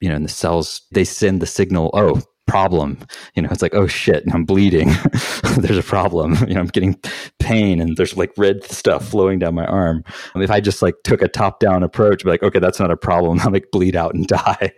You 0.00 0.08
know 0.08 0.16
and 0.16 0.24
the 0.24 0.30
cells 0.30 0.82
they 0.92 1.04
send 1.04 1.42
the 1.42 1.46
signal 1.46 1.90
oh 1.94 2.22
problem. 2.46 2.98
You 3.34 3.42
know 3.42 3.48
it's 3.50 3.62
like 3.62 3.74
oh 3.74 3.86
shit 3.86 4.24
i'm 4.32 4.44
bleeding. 4.44 4.88
There's 5.58 5.78
a 5.78 5.82
problem. 5.82 6.36
You 6.50 6.54
know 6.54 6.60
i'm 6.60 6.66
getting 6.66 6.98
pain 7.38 7.80
and 7.80 7.96
there's 7.96 8.16
like 8.16 8.32
red 8.36 8.64
stuff 8.64 9.08
flowing 9.08 9.38
down 9.38 9.54
my 9.54 9.66
arm. 9.66 10.02
Um, 10.34 10.42
if 10.42 10.50
i 10.50 10.60
just 10.60 10.82
like 10.82 10.94
took 11.04 11.22
a 11.22 11.28
top 11.28 11.60
down 11.60 11.82
approach 11.82 12.24
be 12.24 12.30
like 12.30 12.42
okay 12.42 12.58
that's 12.58 12.80
not 12.80 12.90
a 12.90 12.96
problem. 12.96 13.38
I'll 13.44 13.52
like 13.52 13.70
bleed 13.70 13.94
out 13.94 14.14
and 14.14 14.26
die. 14.26 14.72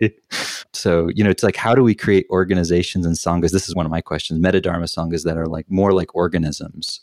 So 0.73 1.09
you 1.15 1.23
know 1.23 1.29
it's 1.29 1.43
like 1.43 1.55
how 1.55 1.73
do 1.73 1.83
we 1.83 1.95
create 1.95 2.27
organizations 2.29 3.05
and 3.05 3.15
sanghas? 3.15 3.51
This 3.51 3.67
is 3.67 3.75
one 3.75 3.85
of 3.85 3.91
my 3.91 4.01
questions. 4.01 4.39
Metadharma 4.39 4.85
sanghas 4.85 5.23
that 5.23 5.37
are 5.37 5.47
like 5.47 5.65
more 5.69 5.93
like 5.93 6.13
organisms 6.15 7.01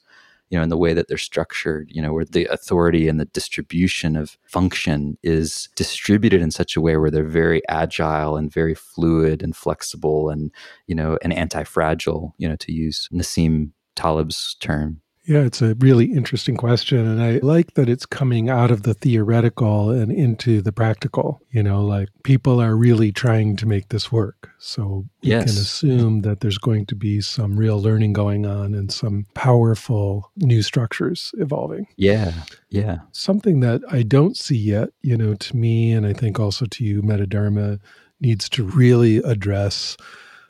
you 0.50 0.58
know, 0.58 0.62
in 0.62 0.68
the 0.68 0.76
way 0.76 0.92
that 0.92 1.08
they're 1.08 1.16
structured, 1.16 1.88
you 1.92 2.02
know, 2.02 2.12
where 2.12 2.24
the 2.24 2.44
authority 2.46 3.08
and 3.08 3.18
the 3.20 3.24
distribution 3.26 4.16
of 4.16 4.36
function 4.44 5.16
is 5.22 5.68
distributed 5.76 6.42
in 6.42 6.50
such 6.50 6.76
a 6.76 6.80
way 6.80 6.96
where 6.96 7.10
they're 7.10 7.24
very 7.24 7.62
agile 7.68 8.36
and 8.36 8.52
very 8.52 8.74
fluid 8.74 9.42
and 9.42 9.56
flexible 9.56 10.28
and, 10.28 10.50
you 10.88 10.94
know, 10.94 11.16
and 11.22 11.32
anti-fragile, 11.32 12.34
you 12.36 12.48
know, 12.48 12.56
to 12.56 12.72
use 12.72 13.08
Nassim 13.12 13.70
Taleb's 13.94 14.56
term. 14.60 15.00
Yeah, 15.24 15.40
it's 15.40 15.60
a 15.60 15.74
really 15.76 16.06
interesting 16.06 16.56
question. 16.56 17.06
And 17.06 17.22
I 17.22 17.38
like 17.42 17.74
that 17.74 17.88
it's 17.88 18.06
coming 18.06 18.48
out 18.48 18.70
of 18.70 18.84
the 18.84 18.94
theoretical 18.94 19.90
and 19.90 20.10
into 20.10 20.62
the 20.62 20.72
practical. 20.72 21.40
You 21.50 21.62
know, 21.62 21.84
like 21.84 22.08
people 22.24 22.60
are 22.60 22.74
really 22.74 23.12
trying 23.12 23.56
to 23.56 23.66
make 23.66 23.88
this 23.90 24.10
work. 24.10 24.50
So 24.58 25.06
we 25.22 25.30
yes. 25.30 25.44
can 25.44 25.60
assume 25.60 26.20
that 26.22 26.40
there's 26.40 26.58
going 26.58 26.86
to 26.86 26.94
be 26.94 27.20
some 27.20 27.56
real 27.56 27.80
learning 27.80 28.14
going 28.14 28.46
on 28.46 28.74
and 28.74 28.90
some 28.90 29.26
powerful 29.34 30.30
new 30.36 30.62
structures 30.62 31.32
evolving. 31.38 31.86
Yeah. 31.96 32.32
Yeah. 32.70 32.98
Something 33.12 33.60
that 33.60 33.82
I 33.90 34.02
don't 34.02 34.36
see 34.36 34.56
yet, 34.56 34.90
you 35.02 35.16
know, 35.16 35.34
to 35.34 35.56
me, 35.56 35.92
and 35.92 36.06
I 36.06 36.12
think 36.12 36.40
also 36.40 36.64
to 36.66 36.84
you, 36.84 37.02
Metadharma 37.02 37.78
needs 38.20 38.48
to 38.50 38.64
really 38.64 39.18
address 39.18 39.96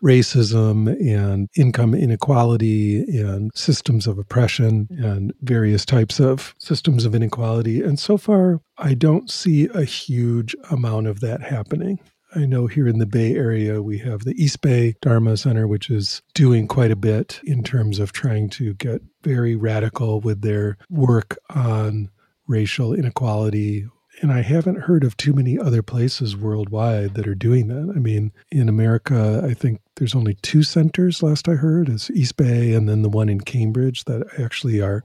racism 0.02 0.88
and 1.00 1.48
income 1.56 1.94
inequality 1.94 3.00
and 3.18 3.50
systems 3.54 4.06
of 4.06 4.18
oppression 4.18 4.88
and 4.90 5.32
various 5.42 5.84
types 5.84 6.20
of 6.20 6.54
systems 6.58 7.04
of 7.04 7.14
inequality. 7.14 7.82
And 7.82 7.98
so 7.98 8.16
far, 8.16 8.60
I 8.78 8.94
don't 8.94 9.30
see 9.30 9.68
a 9.74 9.84
huge 9.84 10.56
amount 10.70 11.06
of 11.06 11.20
that 11.20 11.42
happening. 11.42 11.98
I 12.34 12.46
know 12.46 12.68
here 12.68 12.86
in 12.86 12.98
the 12.98 13.06
Bay 13.06 13.34
Area, 13.34 13.82
we 13.82 13.98
have 13.98 14.20
the 14.20 14.40
East 14.40 14.60
Bay 14.60 14.94
Dharma 15.02 15.36
Center, 15.36 15.66
which 15.66 15.90
is 15.90 16.22
doing 16.32 16.68
quite 16.68 16.92
a 16.92 16.96
bit 16.96 17.40
in 17.42 17.64
terms 17.64 17.98
of 17.98 18.12
trying 18.12 18.48
to 18.50 18.74
get 18.74 19.02
very 19.22 19.56
radical 19.56 20.20
with 20.20 20.42
their 20.42 20.78
work 20.88 21.36
on 21.50 22.08
racial 22.46 22.94
inequality, 22.94 23.86
and 24.20 24.32
I 24.32 24.42
haven't 24.42 24.82
heard 24.82 25.04
of 25.04 25.16
too 25.16 25.32
many 25.32 25.58
other 25.58 25.82
places 25.82 26.36
worldwide 26.36 27.14
that 27.14 27.26
are 27.26 27.34
doing 27.34 27.68
that. 27.68 27.92
I 27.94 27.98
mean, 27.98 28.32
in 28.50 28.68
America, 28.68 29.42
I 29.44 29.54
think 29.54 29.80
there's 29.96 30.14
only 30.14 30.34
two 30.34 30.62
centers, 30.62 31.22
last 31.22 31.48
I 31.48 31.54
heard, 31.54 31.88
is 31.88 32.10
East 32.10 32.36
Bay 32.36 32.72
and 32.74 32.88
then 32.88 33.02
the 33.02 33.08
one 33.08 33.28
in 33.28 33.40
Cambridge 33.40 34.04
that 34.04 34.26
actually 34.38 34.80
are 34.80 35.04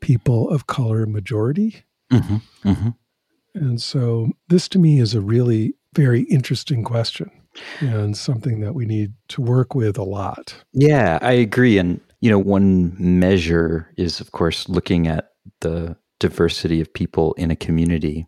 people 0.00 0.48
of 0.50 0.66
color 0.66 1.06
majority. 1.06 1.84
Mm-hmm, 2.12 2.68
mm-hmm. 2.68 2.88
And 3.54 3.82
so 3.82 4.30
this 4.48 4.68
to 4.68 4.78
me 4.78 4.98
is 4.98 5.14
a 5.14 5.20
really 5.20 5.74
very 5.94 6.22
interesting 6.22 6.84
question 6.84 7.30
and 7.80 8.16
something 8.16 8.60
that 8.60 8.74
we 8.74 8.86
need 8.86 9.12
to 9.28 9.42
work 9.42 9.74
with 9.74 9.98
a 9.98 10.04
lot. 10.04 10.54
Yeah, 10.72 11.18
I 11.20 11.32
agree. 11.32 11.78
And, 11.78 12.00
you 12.20 12.30
know, 12.30 12.38
one 12.38 12.96
measure 12.98 13.92
is, 13.96 14.20
of 14.20 14.32
course, 14.32 14.68
looking 14.68 15.06
at 15.06 15.32
the 15.60 15.96
diversity 16.18 16.80
of 16.80 16.92
people 16.92 17.34
in 17.34 17.50
a 17.50 17.56
community 17.56 18.26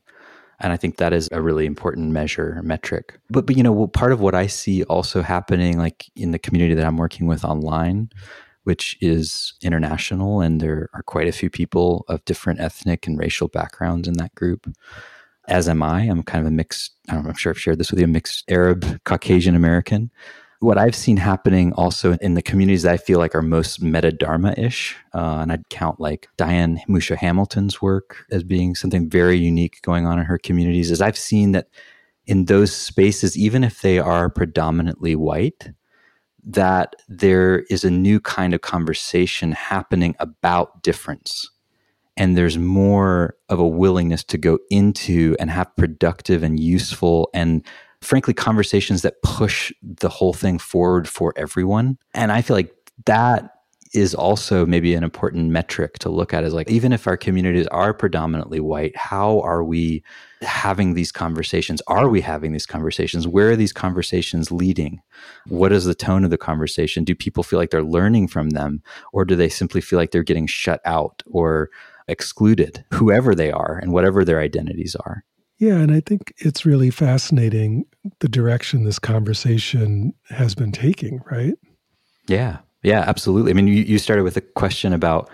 and 0.65 0.73
I 0.73 0.79
think 0.79 0.97
that 0.97 1.13
is 1.13 1.29
a 1.31 1.43
really 1.43 1.67
important 1.67 2.11
measure, 2.11 2.59
metric. 2.65 3.21
But, 3.29 3.45
but 3.45 3.55
you 3.55 3.63
know, 3.63 3.87
part 3.89 4.13
of 4.13 4.21
what 4.21 4.35
I 4.35 4.47
see 4.47 4.83
also 4.85 5.21
happening, 5.21 5.77
like 5.77 6.07
in 6.17 6.31
the 6.31 6.39
community 6.39 6.73
that 6.75 6.87
I'm 6.87 6.97
working 6.97 7.27
with 7.27 7.45
online, 7.45 8.09
which 8.63 8.97
is 9.03 9.53
international, 9.61 10.41
and 10.41 10.63
there 10.63 10.89
are 10.95 11.03
quite 11.03 11.29
a 11.29 11.33
few 11.33 11.51
people 11.51 12.07
of 12.09 12.25
different 12.25 12.61
ethnic 12.61 13.07
and 13.07 13.19
racial 13.19 13.49
backgrounds 13.49 14.09
in 14.09 14.15
that 14.15 14.35
group. 14.37 14.67
As 15.49 15.69
am 15.69 15.83
I. 15.83 16.05
I'm 16.05 16.23
kind 16.23 16.41
of 16.41 16.49
a 16.49 16.51
mixed, 16.51 16.93
I 17.11 17.17
I'm 17.17 17.35
sure 17.35 17.53
I've 17.53 17.61
shared 17.61 17.79
this 17.79 17.91
with 17.91 18.01
you, 18.01 18.07
a 18.07 18.09
mixed 18.09 18.51
Arab, 18.51 19.05
Caucasian 19.05 19.55
American 19.55 20.11
what 20.65 20.79
I've 20.79 20.95
seen 20.95 21.17
happening 21.19 21.73
also 21.75 22.15
in 22.21 22.35
the 22.35 22.43
communities 22.43 22.83
that 22.83 22.95
I 22.95 22.97
feel 22.97 23.19
like 23.19 23.35
are 23.35 23.43
most 23.43 23.83
metadharma 23.83 24.59
ish, 24.59 24.97
uh, 25.15 25.39
and 25.41 25.53
I'd 25.53 25.69
count 25.69 26.01
like 26.01 26.29
Diane 26.37 26.81
Musho 26.89 27.17
Hamilton's 27.17 27.81
work 27.83 28.25
as 28.31 28.43
being 28.43 28.75
something 28.75 29.09
very 29.09 29.39
unique 29.39 29.81
going 29.83 30.07
on 30.07 30.19
in 30.19 30.25
her 30.25 30.39
communities, 30.39 30.91
is 30.91 31.01
I've 31.01 31.19
seen 31.19 31.53
that 31.53 31.69
in 32.27 32.47
those 32.47 32.75
spaces, 32.75 33.37
even 33.37 33.63
if 33.63 33.83
they 33.83 33.99
are 33.99 34.31
predominantly 34.31 35.15
white, 35.15 35.73
that 36.43 36.97
there 37.09 37.61
is 37.71 37.85
a 37.85 37.91
new 37.91 38.19
kind 38.19 38.55
of 38.55 38.61
conversation 38.61 39.53
happening 39.53 40.15
about 40.19 40.83
difference. 40.83 41.51
And 42.17 42.37
there's 42.37 42.57
more 42.57 43.37
of 43.49 43.59
a 43.59 43.67
willingness 43.67 44.25
to 44.25 44.39
go 44.39 44.59
into 44.71 45.37
and 45.41 45.51
have 45.51 45.75
productive 45.77 46.43
and 46.43 46.61
useful 46.61 47.29
and 47.35 47.67
frankly 48.05 48.35
conversations 48.35 49.03
that 49.03 49.23
push 49.23 49.73
the 49.83 50.09
whole 50.09 50.33
thing 50.33 50.59
forward 50.59 51.09
for 51.09 51.33
everyone. 51.37 51.99
And 52.13 52.31
I 52.31 52.43
feel 52.43 52.57
like 52.57 52.73
that 53.07 53.51
is 53.95 54.15
also 54.15 54.67
maybe 54.67 54.95
an 54.95 55.05
important 55.05 55.51
metric 55.51 56.01
to 56.01 56.11
look 56.11 56.35
at 56.35 56.43
is 56.43 56.53
like 56.53 56.69
even 56.69 56.93
if 56.93 57.07
our 57.07 57.17
communities 57.17 57.69
are 57.69 57.95
predominantly 57.95 58.59
white 58.59 58.97
how 58.97 59.41
are 59.43 59.63
we 59.63 60.03
having 60.45 60.95
these 60.95 61.11
conversations? 61.11 61.81
Are 61.87 62.09
we 62.09 62.21
having 62.21 62.53
these 62.53 62.67
conversations? 62.67 63.27
Where 63.27 63.51
are 63.51 63.57
these 63.57 63.73
conversations 63.73 64.53
leading? 64.53 65.01
What 65.47 65.73
is 65.73 65.85
the 65.85 65.95
tone 65.95 66.25
of 66.25 66.31
the 66.31 66.39
conversation? 66.39 67.05
Do 67.05 67.15
people 67.15 67.43
feel 67.43 67.59
like 67.59 67.71
they're 67.71 67.83
learning 67.83 68.29
from 68.29 68.51
them 68.51 68.83
or 69.13 69.25
do 69.25 69.37
they 69.37 69.49
simply 69.49 69.81
feel 69.81 69.99
like 69.99 70.11
they're 70.11 70.23
getting 70.23 70.47
shut 70.47 70.81
out 70.85 71.23
or 71.27 71.71
excluded 72.09 72.85
whoever 72.93 73.35
they 73.35 73.51
are 73.51 73.79
and 73.79 73.93
whatever 73.93 74.25
their 74.25 74.41
identities 74.41 74.95
are? 74.95 75.25
Yeah, 75.59 75.77
and 75.77 75.93
I 75.93 76.01
think 76.01 76.35
it's 76.39 76.67
really 76.67 76.91
fascinating 76.91 77.87
the 78.21 78.29
direction 78.29 78.85
this 78.85 78.99
conversation 78.99 80.15
has 80.29 80.55
been 80.55 80.73
taking, 80.73 81.21
right? 81.31 81.55
Yeah, 82.29 82.59
yeah, 82.83 83.05
absolutely. 83.07 83.51
I 83.51 83.55
mean, 83.55 83.67
you, 83.67 83.83
you 83.83 83.99
started 83.99 84.25
with 84.25 84.37
a 84.37 84.41
question 84.41 84.93
about 84.93 85.31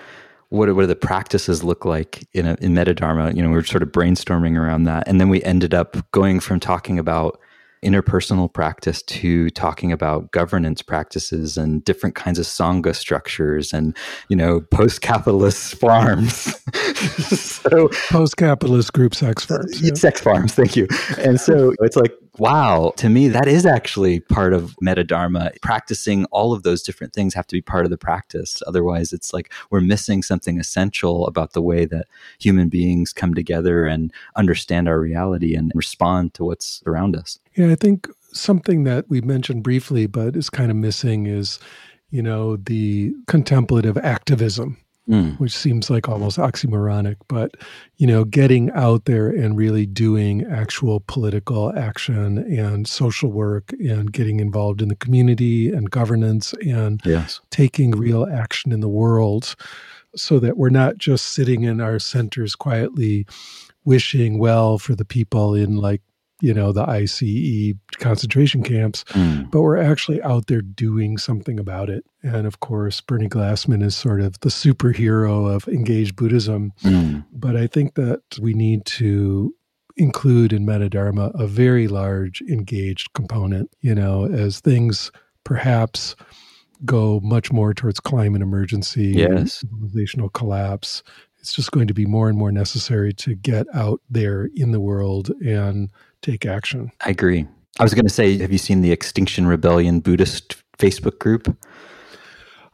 what, 0.51 0.75
what 0.75 0.83
do 0.83 0.87
the 0.87 0.97
practices 0.97 1.63
look 1.63 1.85
like 1.85 2.27
in, 2.33 2.47
a, 2.47 2.57
in 2.61 2.75
metadharma? 2.75 3.35
You 3.35 3.43
know, 3.43 3.49
we 3.49 3.55
were 3.55 3.65
sort 3.65 3.83
of 3.83 3.91
brainstorming 3.91 4.57
around 4.57 4.85
that. 4.85 5.07
And 5.07 5.21
then 5.21 5.29
we 5.29 5.43
ended 5.43 5.75
up 5.75 5.97
going 6.13 6.41
from 6.41 6.61
talking 6.61 6.99
about 6.99 7.41
interpersonal 7.85 8.53
practice 8.53 9.03
to 9.03 9.49
talking 9.51 9.91
about 9.91 10.31
governance 10.33 10.83
practices 10.83 11.57
and 11.57 11.83
different 11.85 12.15
kinds 12.15 12.39
of 12.39 12.45
sangha 12.45 12.95
structures 12.95 13.73
and 13.73 13.97
you 14.29 14.37
know 14.37 14.61
post-capitalist 14.61 15.75
farms 15.81 16.55
so 17.35 17.89
post-capitalist 18.11 18.93
group 18.93 19.15
sex 19.15 19.47
farms 19.47 19.81
yeah. 19.81 19.95
sex 19.95 20.21
farms 20.21 20.55
thank 20.55 20.77
you 20.77 20.87
and 21.17 21.41
so 21.41 21.73
it's 21.81 21.97
like 21.97 22.13
wow. 22.41 22.93
To 22.97 23.09
me 23.09 23.29
that 23.29 23.47
is 23.47 23.67
actually 23.67 24.21
part 24.21 24.53
of 24.53 24.75
metadharma. 24.83 25.61
Practicing 25.61 26.25
all 26.27 26.53
of 26.53 26.63
those 26.63 26.83
different 26.83 27.13
things 27.13 27.35
have 27.35 27.47
to 27.49 27.57
be 27.57 27.63
part 27.63 27.85
of 27.85 27.91
the 27.91 27.99
practice. 27.99 28.63
Otherwise 28.67 29.13
it's 29.13 29.33
like 29.33 29.53
we're 29.71 29.81
missing 29.81 30.23
something 30.23 30.59
essential 30.59 31.27
about 31.27 31.53
the 31.53 31.63
way 31.63 31.85
that 31.85 32.07
human 32.39 32.69
beings 32.69 33.13
come 33.13 33.35
together 33.35 33.85
and 33.85 34.13
understand 34.37 34.89
our 34.89 34.99
reality 34.99 35.55
and 35.55 35.71
respond 35.75 36.35
to 36.35 36.45
what's 36.45 36.83
around 36.87 37.15
us. 37.17 37.39
Yeah 37.55 37.69
I 37.71 37.75
think 37.75 38.09
something 38.33 38.85
that 38.85 39.09
we 39.09 39.21
mentioned 39.21 39.63
briefly, 39.63 40.07
but 40.07 40.37
is 40.37 40.51
kind 40.51 40.71
of 40.71 40.77
missing 40.77 41.27
is, 41.27 41.59
you 42.11 42.23
know, 42.23 42.57
the 42.57 43.15
contemplative 43.27 43.97
activism, 43.99 44.77
mm. 45.09 45.39
which 45.39 45.57
seems 45.57 45.91
like 45.91 46.09
almost 46.09 46.39
oxymoronic, 46.39 47.17
but, 47.29 47.55
you 47.97 48.07
know, 48.07 48.25
getting 48.25 48.71
out 48.73 49.05
there 49.05 49.29
and 49.29 49.57
really 49.57 49.87
doing 49.87 50.45
actual 50.47 51.01
political 51.07 51.77
action 51.77 52.39
and 52.39 52.87
social 52.87 53.31
work 53.31 53.73
and 53.81 54.13
getting 54.13 54.41
involved 54.41 54.83
in 54.83 54.89
the 54.89 54.97
community 54.97 55.71
and 55.71 55.91
governance 55.91 56.55
and 56.67 57.01
yes. 57.05 57.41
taking 57.51 57.93
real 57.93 58.27
action 58.33 58.73
in 58.73 58.81
the 58.81 58.89
world 58.89 59.55
so 60.17 60.39
that 60.41 60.57
we're 60.57 60.71
not 60.71 60.99
just 60.99 61.27
sitting 61.27 61.63
in 61.63 61.81
our 61.81 61.99
centers 61.99 62.55
quietly 62.57 63.27
wishing 63.85 64.39
well 64.39 64.79
for 64.79 64.95
the 64.95 65.05
people 65.05 65.55
in 65.55 65.77
like 65.77 66.03
you 66.41 66.55
know, 66.55 66.73
the 66.73 66.89
ICE 66.89 67.75
concentration 67.99 68.63
camps, 68.63 69.05
mm. 69.11 69.51
but 69.51 69.63
we're 69.63 69.77
actually 69.77 70.23
out 70.23 70.47
there 70.47 70.63
doing 70.63 71.19
something 71.19 71.59
about 71.59 71.91
it. 71.91 72.05
And 72.23 72.47
of 72.47 72.61
course, 72.61 73.01
Bernie 73.01 73.29
Glassman 73.29 73.83
is 73.83 73.97
sort 73.97 74.21
of 74.21 74.39
the 74.41 74.49
superhero 74.49 75.53
of 75.53 75.69
engaged 75.69 76.17
Buddhism. 76.17 76.73
Mm. 76.83 77.25
But 77.33 77.57
I 77.57 77.67
think 77.67 77.95
that 77.95 78.23
we 78.41 78.55
need 78.55 78.85
to 78.87 79.55
include 79.97 80.53
in 80.53 80.65
Metadharma 80.65 81.39
a 81.39 81.47
very 81.47 81.89
large 81.89 82.41
engaged 82.43 83.13
component, 83.13 83.71
you 83.81 83.95
know, 83.95 84.25
as 84.25 84.61
things 84.61 85.11
perhaps 85.45 86.17
go 86.85 87.21
much 87.23 87.53
more 87.53 87.75
towards 87.75 88.01
climate 88.01 88.43
emergency, 88.43 89.09
yes. 89.09 89.63
civilizational 89.65 90.33
collapse. 90.33 91.03
It's 91.39 91.53
just 91.53 91.73
going 91.73 91.87
to 91.89 91.95
be 91.95 92.07
more 92.07 92.29
and 92.29 92.39
more 92.39 92.53
necessary 92.53 93.13
to 93.15 93.35
get 93.35 93.67
out 93.75 94.01
there 94.11 94.49
in 94.55 94.73
the 94.73 94.81
world 94.81 95.31
and 95.45 95.91
take 96.23 96.47
action. 96.47 96.93
I 97.05 97.11
agree. 97.11 97.47
I 97.79 97.83
was 97.83 97.95
going 97.95 98.07
to 98.07 98.13
say, 98.13 98.39
have 98.39 98.53
you 98.53 98.59
seen 98.59 98.83
the 98.83 98.93
Extinction 98.93 99.47
Rebellion 99.47 100.01
Buddhist 100.01 100.57
Facebook 100.79 101.19
group? 101.19 101.57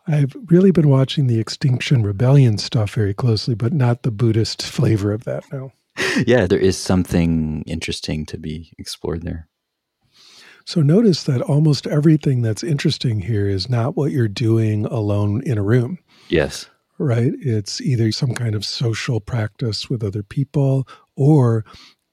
I've 0.09 0.35
really 0.47 0.71
been 0.71 0.89
watching 0.89 1.27
the 1.27 1.39
Extinction 1.41 2.03
Rebellion 2.03 2.59
stuff 2.59 2.95
very 2.95 3.15
closely, 3.15 3.55
but 3.55 3.73
not 3.73 4.03
the 4.03 4.11
Buddhist 4.11 4.63
flavor 4.63 5.13
of 5.13 5.25
that 5.25 5.45
now. 5.53 5.73
yeah, 6.27 6.47
there 6.47 6.59
is 6.59 6.77
something 6.79 7.63
interesting 7.67 8.25
to 8.27 8.39
be 8.39 8.73
explored 8.79 9.23
there. 9.23 9.49
So 10.65 10.81
notice 10.81 11.25
that 11.25 11.43
almost 11.43 11.87
everything 11.87 12.43
that's 12.43 12.65
interesting 12.65 13.21
here 13.21 13.49
is 13.49 13.69
not 13.69 13.97
what 13.97 14.11
you're 14.11 14.29
doing 14.29 14.85
alone 14.87 15.43
in 15.45 15.59
a 15.59 15.63
room. 15.63 15.99
Yes. 16.29 16.69
right? 16.99 17.33
It's 17.41 17.81
either 17.81 18.11
some 18.11 18.35
kind 18.35 18.55
of 18.55 18.65
social 18.65 19.21
practice 19.21 19.89
with 19.89 20.03
other 20.03 20.23
people 20.23 20.89
or 21.17 21.65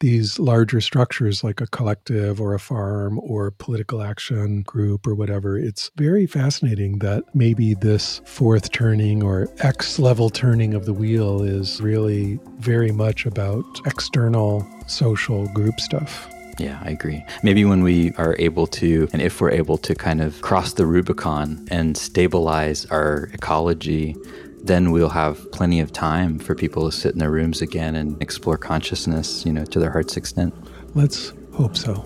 these 0.03 0.37
larger 0.37 0.81
structures 0.81 1.45
like 1.45 1.61
a 1.61 1.67
collective 1.67 2.41
or 2.41 2.53
a 2.53 2.59
farm 2.59 3.17
or 3.23 3.51
political 3.51 4.01
action 4.01 4.61
group 4.63 5.07
or 5.07 5.15
whatever. 5.15 5.57
It's 5.57 5.91
very 5.95 6.27
fascinating 6.27 6.99
that 6.99 7.23
maybe 7.33 7.73
this 7.73 8.19
fourth 8.25 8.73
turning 8.73 9.23
or 9.23 9.47
X 9.59 9.99
level 9.99 10.29
turning 10.29 10.73
of 10.73 10.85
the 10.85 10.91
wheel 10.91 11.41
is 11.41 11.79
really 11.79 12.37
very 12.57 12.91
much 12.91 13.25
about 13.25 13.63
external 13.85 14.67
social 14.87 15.47
group 15.53 15.79
stuff. 15.79 16.29
Yeah, 16.59 16.81
I 16.83 16.89
agree. 16.89 17.23
Maybe 17.41 17.63
when 17.63 17.81
we 17.81 18.11
are 18.17 18.35
able 18.39 18.67
to, 18.67 19.07
and 19.13 19.21
if 19.21 19.39
we're 19.39 19.51
able 19.51 19.77
to 19.77 19.95
kind 19.95 20.21
of 20.21 20.41
cross 20.41 20.73
the 20.73 20.85
Rubicon 20.85 21.65
and 21.71 21.95
stabilize 21.95 22.85
our 22.87 23.29
ecology, 23.31 24.17
then 24.63 24.91
we'll 24.91 25.09
have 25.09 25.51
plenty 25.51 25.81
of 25.81 25.91
time 25.91 26.39
for 26.39 26.55
people 26.55 26.89
to 26.89 26.95
sit 26.95 27.11
in 27.11 27.19
their 27.19 27.29
rooms 27.29 27.61
again 27.61 27.95
and 27.95 28.19
explore 28.21 28.57
consciousness, 28.57 29.45
you 29.45 29.51
know, 29.51 29.65
to 29.65 29.79
their 29.79 29.91
heart's 29.91 30.15
extent. 30.15 30.53
Let's 30.95 31.33
hope 31.53 31.75
so. 31.75 32.05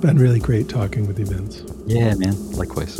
Been 0.00 0.18
really 0.18 0.40
great 0.40 0.68
talking 0.68 1.06
with 1.06 1.18
you, 1.18 1.26
Vince. 1.26 1.62
Yeah, 1.86 2.14
man. 2.14 2.52
Likewise. 2.52 2.96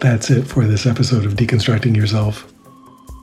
That's 0.00 0.30
it 0.30 0.46
for 0.46 0.66
this 0.66 0.86
episode 0.86 1.24
of 1.24 1.34
Deconstructing 1.34 1.96
Yourself. 1.96 2.52